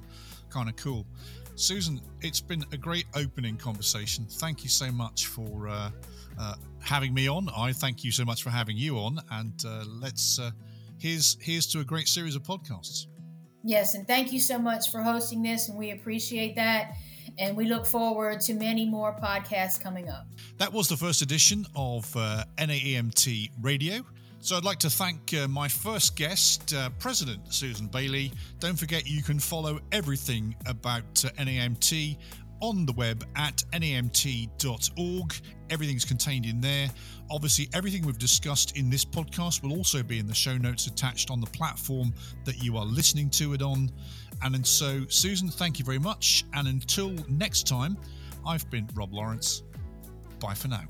kind 0.50 0.68
of 0.68 0.76
cool 0.76 1.04
susan 1.54 2.00
it's 2.20 2.40
been 2.40 2.64
a 2.72 2.76
great 2.76 3.06
opening 3.14 3.56
conversation. 3.56 4.26
Thank 4.28 4.64
you 4.64 4.70
so 4.70 4.90
much 4.90 5.26
for 5.26 5.68
uh, 5.68 5.90
uh, 6.38 6.54
having 6.80 7.12
me 7.14 7.28
on. 7.28 7.48
I 7.56 7.72
thank 7.72 8.02
you 8.02 8.10
so 8.10 8.24
much 8.24 8.42
for 8.42 8.50
having 8.50 8.76
you 8.76 8.96
on. 8.96 9.20
And 9.30 9.62
uh, 9.66 9.84
let's 9.86 10.38
uh, 10.38 10.50
here's 10.98 11.36
here's 11.40 11.66
to 11.68 11.80
a 11.80 11.84
great 11.84 12.08
series 12.08 12.34
of 12.34 12.42
podcasts. 12.42 13.06
Yes 13.62 13.94
and 13.94 14.06
thank 14.06 14.32
you 14.32 14.40
so 14.40 14.58
much 14.58 14.90
for 14.90 15.02
hosting 15.02 15.42
this 15.42 15.68
and 15.68 15.78
we 15.78 15.92
appreciate 15.92 16.56
that. 16.56 16.94
And 17.38 17.56
we 17.56 17.64
look 17.66 17.84
forward 17.84 18.40
to 18.42 18.54
many 18.54 18.88
more 18.88 19.14
podcasts 19.20 19.80
coming 19.80 20.08
up. 20.08 20.26
That 20.58 20.72
was 20.72 20.88
the 20.88 20.96
first 20.96 21.20
edition 21.20 21.66
of 21.74 22.14
uh, 22.16 22.44
NAEMT 22.58 23.50
Radio. 23.60 24.04
So 24.44 24.58
I'd 24.58 24.64
like 24.64 24.80
to 24.80 24.90
thank 24.90 25.32
uh, 25.32 25.48
my 25.48 25.68
first 25.68 26.16
guest, 26.16 26.74
uh, 26.74 26.90
President 26.98 27.40
Susan 27.50 27.86
Bailey. 27.86 28.30
Don't 28.58 28.78
forget 28.78 29.06
you 29.06 29.22
can 29.22 29.38
follow 29.38 29.80
everything 29.90 30.54
about 30.66 31.24
uh, 31.24 31.30
NAEMT 31.42 32.18
on 32.60 32.84
the 32.84 32.92
web 32.92 33.24
at 33.36 33.64
naemt.org. 33.72 35.34
Everything's 35.70 36.04
contained 36.04 36.44
in 36.44 36.60
there. 36.60 36.90
Obviously, 37.30 37.70
everything 37.72 38.04
we've 38.04 38.18
discussed 38.18 38.76
in 38.76 38.90
this 38.90 39.02
podcast 39.02 39.62
will 39.62 39.72
also 39.72 40.02
be 40.02 40.18
in 40.18 40.26
the 40.26 40.34
show 40.34 40.58
notes 40.58 40.88
attached 40.88 41.30
on 41.30 41.40
the 41.40 41.46
platform 41.46 42.12
that 42.44 42.62
you 42.62 42.76
are 42.76 42.84
listening 42.84 43.30
to 43.30 43.54
it 43.54 43.62
on. 43.62 43.90
And 44.42 44.66
so, 44.66 45.06
Susan, 45.08 45.48
thank 45.48 45.78
you 45.78 45.86
very 45.86 45.98
much. 45.98 46.44
And 46.52 46.68
until 46.68 47.14
next 47.30 47.66
time, 47.66 47.96
I've 48.46 48.68
been 48.68 48.90
Rob 48.94 49.14
Lawrence. 49.14 49.62
Bye 50.38 50.52
for 50.52 50.68
now. 50.68 50.84